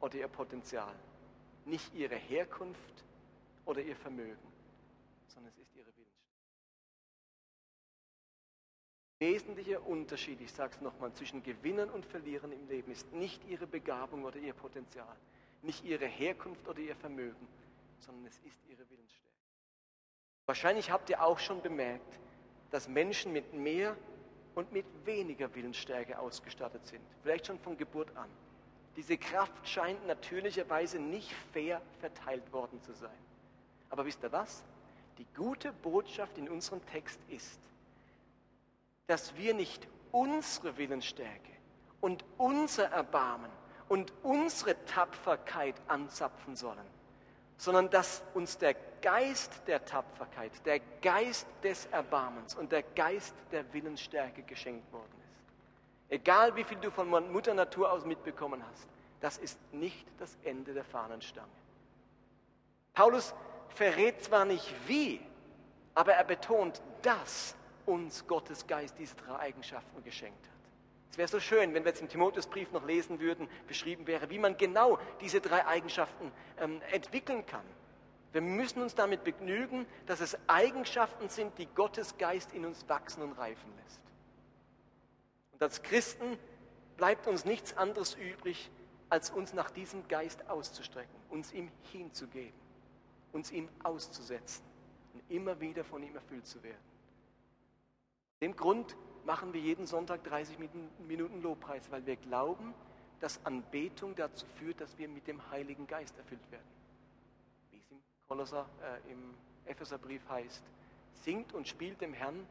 oder 0.00 0.16
ihr 0.16 0.28
Potenzial, 0.28 0.94
nicht 1.64 1.94
ihre 1.94 2.14
Herkunft 2.14 3.04
oder 3.64 3.80
ihr 3.80 3.96
Vermögen, 3.96 4.52
sondern 5.26 5.50
es 5.50 5.58
ist 5.58 5.74
ihre 5.74 5.86
Willensstärke. 5.96 6.36
Wesentlicher 9.18 9.86
Unterschied, 9.86 10.42
ich 10.42 10.52
sage 10.52 10.74
es 10.74 10.80
nochmal, 10.82 11.12
zwischen 11.14 11.42
Gewinnern 11.42 11.88
und 11.88 12.04
Verlierern 12.04 12.52
im 12.52 12.68
Leben 12.68 12.92
ist 12.92 13.10
nicht 13.14 13.42
ihre 13.48 13.66
Begabung 13.66 14.24
oder 14.24 14.36
ihr 14.36 14.52
Potenzial, 14.52 15.16
nicht 15.62 15.84
ihre 15.84 16.06
Herkunft 16.06 16.66
oder 16.68 16.78
ihr 16.78 16.96
Vermögen, 16.96 17.48
sondern 18.00 18.26
es 18.26 18.38
ist 18.40 18.60
ihre 18.68 18.88
Willensstärke. 18.90 19.26
Wahrscheinlich 20.46 20.90
habt 20.90 21.10
ihr 21.10 21.22
auch 21.22 21.38
schon 21.38 21.60
bemerkt, 21.62 22.20
dass 22.70 22.88
Menschen 22.88 23.32
mit 23.32 23.52
mehr 23.52 23.96
und 24.54 24.72
mit 24.72 24.86
weniger 25.04 25.54
Willensstärke 25.54 26.18
ausgestattet 26.18 26.86
sind, 26.86 27.02
vielleicht 27.22 27.46
schon 27.46 27.58
von 27.58 27.76
Geburt 27.76 28.16
an. 28.16 28.30
Diese 28.96 29.18
Kraft 29.18 29.68
scheint 29.68 30.06
natürlicherweise 30.06 30.98
nicht 30.98 31.30
fair 31.52 31.82
verteilt 32.00 32.50
worden 32.52 32.80
zu 32.82 32.94
sein. 32.94 33.10
Aber 33.90 34.06
wisst 34.06 34.22
ihr 34.22 34.32
was? 34.32 34.64
Die 35.18 35.26
gute 35.36 35.72
Botschaft 35.72 36.38
in 36.38 36.48
unserem 36.48 36.84
Text 36.86 37.20
ist, 37.28 37.60
dass 39.06 39.36
wir 39.36 39.54
nicht 39.54 39.86
unsere 40.12 40.76
Willensstärke 40.78 41.52
und 42.00 42.24
unser 42.38 42.86
Erbarmen 42.86 43.50
und 43.88 44.12
unsere 44.22 44.84
Tapferkeit 44.86 45.74
anzapfen 45.88 46.56
sollen, 46.56 46.86
sondern 47.56 47.90
dass 47.90 48.22
uns 48.34 48.58
der 48.58 48.74
Geist 49.00 49.62
der 49.66 49.84
Tapferkeit, 49.84 50.52
der 50.66 50.80
Geist 51.00 51.46
des 51.62 51.86
Erbarmens 51.86 52.54
und 52.54 52.72
der 52.72 52.82
Geist 52.82 53.34
der 53.52 53.72
Willensstärke 53.72 54.42
geschenkt 54.42 54.92
worden 54.92 55.12
ist. 55.20 55.26
Egal 56.08 56.54
wie 56.56 56.64
viel 56.64 56.78
du 56.78 56.90
von 56.90 57.08
Mutter 57.08 57.54
Natur 57.54 57.90
aus 57.92 58.04
mitbekommen 58.04 58.62
hast, 58.70 58.88
das 59.20 59.38
ist 59.38 59.58
nicht 59.72 60.06
das 60.18 60.36
Ende 60.44 60.72
der 60.74 60.84
Fahnenstange. 60.84 61.48
Paulus 62.92 63.34
verrät 63.68 64.22
zwar 64.22 64.44
nicht 64.44 64.74
wie, 64.86 65.20
aber 65.94 66.14
er 66.14 66.24
betont, 66.24 66.80
dass 67.02 67.54
uns 67.86 68.26
Gottes 68.26 68.66
Geist 68.66 68.98
diese 68.98 69.16
drei 69.16 69.38
Eigenschaften 69.38 70.02
geschenkt 70.02 70.46
hat. 70.46 70.55
Es 71.10 71.18
wäre 71.18 71.28
so 71.28 71.40
schön, 71.40 71.72
wenn 71.72 71.84
wir 71.84 71.90
jetzt 71.90 72.02
im 72.02 72.08
Timotheusbrief 72.08 72.72
noch 72.72 72.84
lesen 72.84 73.20
würden, 73.20 73.48
beschrieben 73.66 74.06
wäre, 74.06 74.28
wie 74.30 74.38
man 74.38 74.56
genau 74.56 74.98
diese 75.20 75.40
drei 75.40 75.66
Eigenschaften 75.66 76.30
ähm, 76.58 76.80
entwickeln 76.90 77.46
kann. 77.46 77.64
Wir 78.32 78.42
müssen 78.42 78.82
uns 78.82 78.94
damit 78.94 79.24
begnügen, 79.24 79.86
dass 80.04 80.20
es 80.20 80.36
Eigenschaften 80.46 81.30
sind, 81.30 81.56
die 81.58 81.66
Gottes 81.66 82.18
Geist 82.18 82.52
in 82.52 82.66
uns 82.66 82.86
wachsen 82.88 83.22
und 83.22 83.32
reifen 83.32 83.72
lässt. 83.82 84.00
Und 85.52 85.62
als 85.62 85.82
Christen 85.82 86.36
bleibt 86.98 87.26
uns 87.26 87.46
nichts 87.46 87.76
anderes 87.78 88.14
übrig, 88.14 88.70
als 89.08 89.30
uns 89.30 89.54
nach 89.54 89.70
diesem 89.70 90.06
Geist 90.08 90.50
auszustrecken, 90.50 91.16
uns 91.30 91.52
ihm 91.52 91.70
hinzugeben, 91.92 92.52
uns 93.32 93.50
ihm 93.52 93.68
auszusetzen 93.82 94.64
und 95.14 95.22
immer 95.30 95.58
wieder 95.60 95.84
von 95.84 96.02
ihm 96.02 96.14
erfüllt 96.14 96.46
zu 96.46 96.62
werden. 96.62 96.76
Dem 98.42 98.54
Grund 98.54 98.96
machen 99.26 99.52
wir 99.52 99.60
jeden 99.60 99.86
Sonntag 99.86 100.22
30 100.24 100.56
Minuten 101.06 101.42
Lobpreis, 101.42 101.90
weil 101.90 102.06
wir 102.06 102.16
glauben, 102.16 102.72
dass 103.20 103.44
Anbetung 103.44 104.14
dazu 104.14 104.46
führt, 104.54 104.80
dass 104.80 104.96
wir 104.98 105.08
mit 105.08 105.26
dem 105.26 105.50
Heiligen 105.50 105.86
Geist 105.86 106.16
erfüllt 106.16 106.50
werden. 106.50 106.66
Wie 107.70 107.78
es 107.78 107.90
im 107.90 107.98
Kolosser, 108.28 108.66
äh, 108.82 109.12
im 109.12 109.34
Epheserbrief 109.66 110.22
heißt, 110.28 110.62
singt 111.24 111.52
und 111.54 111.66
spielt 111.66 112.00
dem 112.00 112.12
Herrn, 112.12 112.46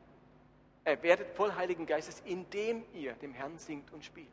äh, 0.83 0.97
werdet 1.01 1.35
voll 1.35 1.53
Heiligen 1.53 1.85
Geistes, 1.85 2.21
indem 2.25 2.83
ihr 2.93 3.13
dem 3.13 3.33
Herrn 3.33 3.57
singt 3.57 3.91
und 3.93 4.03
spielt. 4.03 4.27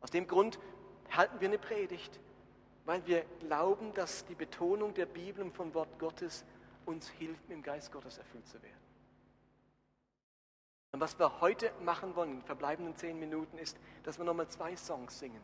Aus 0.00 0.10
dem 0.10 0.26
Grund 0.26 0.58
halten 1.10 1.40
wir 1.40 1.48
eine 1.48 1.58
Predigt, 1.58 2.18
weil 2.86 3.04
wir 3.06 3.24
glauben, 3.40 3.92
dass 3.94 4.24
die 4.26 4.34
Betonung 4.34 4.94
der 4.94 5.06
Bibel 5.06 5.44
und 5.44 5.54
vom 5.54 5.74
Wort 5.74 5.98
Gottes 5.98 6.44
uns 6.86 7.08
hilft, 7.10 7.46
mit 7.48 7.58
dem 7.58 7.62
Geist 7.62 7.92
Gottes 7.92 8.16
erfüllt 8.16 8.46
zu 8.46 8.62
werden. 8.62 8.87
Und 10.92 11.00
was 11.00 11.18
wir 11.18 11.40
heute 11.40 11.70
machen 11.82 12.16
wollen, 12.16 12.30
in 12.30 12.36
den 12.38 12.46
verbleibenden 12.46 12.96
zehn 12.96 13.18
Minuten, 13.18 13.58
ist, 13.58 13.76
dass 14.04 14.18
wir 14.18 14.24
nochmal 14.24 14.48
zwei 14.48 14.74
Songs 14.76 15.18
singen. 15.18 15.42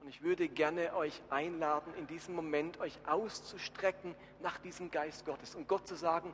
Und 0.00 0.08
ich 0.08 0.22
würde 0.22 0.48
gerne 0.48 0.94
euch 0.94 1.20
einladen, 1.30 1.92
in 1.94 2.06
diesem 2.06 2.36
Moment 2.36 2.78
euch 2.78 2.96
auszustrecken 3.06 4.14
nach 4.40 4.58
diesem 4.58 4.92
Geist 4.92 5.26
Gottes 5.26 5.56
und 5.56 5.66
Gott 5.66 5.88
zu 5.88 5.96
sagen, 5.96 6.32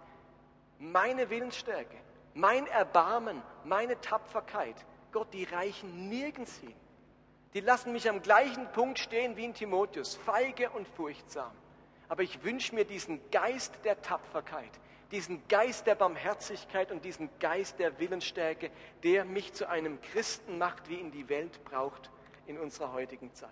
meine 0.79 1.31
Willensstärke, 1.31 1.97
mein 2.35 2.67
Erbarmen, 2.67 3.43
meine 3.65 3.99
Tapferkeit, 4.03 4.77
Gott, 5.13 5.33
die 5.33 5.45
reichen 5.45 6.11
nirgends 6.11 6.59
hin. 6.59 6.75
Die 7.55 7.61
lassen 7.61 7.93
mich 7.93 8.09
am 8.09 8.21
gleichen 8.21 8.71
Punkt 8.73 8.99
stehen 8.99 9.37
wie 9.37 9.45
in 9.47 9.55
Timotheus, 9.55 10.17
feige 10.17 10.69
und 10.71 10.87
furchtsam. 10.89 11.53
Aber 12.13 12.25
ich 12.25 12.45
wünsche 12.45 12.75
mir 12.75 12.85
diesen 12.85 13.23
Geist 13.31 13.73
der 13.85 14.03
Tapferkeit, 14.03 14.69
diesen 15.13 15.49
Geist 15.49 15.87
der 15.87 15.95
Barmherzigkeit 15.95 16.93
und 16.93 17.07
diesen 17.07 17.31
Geist 17.41 17.79
der 17.79 17.99
Willensstärke, 17.99 18.71
der 19.03 19.25
mich 19.25 19.55
zu 19.55 19.67
einem 19.67 19.99
Christen 20.03 20.59
macht, 20.59 20.91
wie 20.91 20.97
ihn 20.97 21.11
die 21.11 21.31
Welt 21.31 21.65
braucht 21.65 22.11
in 22.47 22.59
unserer 22.59 22.93
heutigen 22.93 23.33
Zeit. 23.33 23.49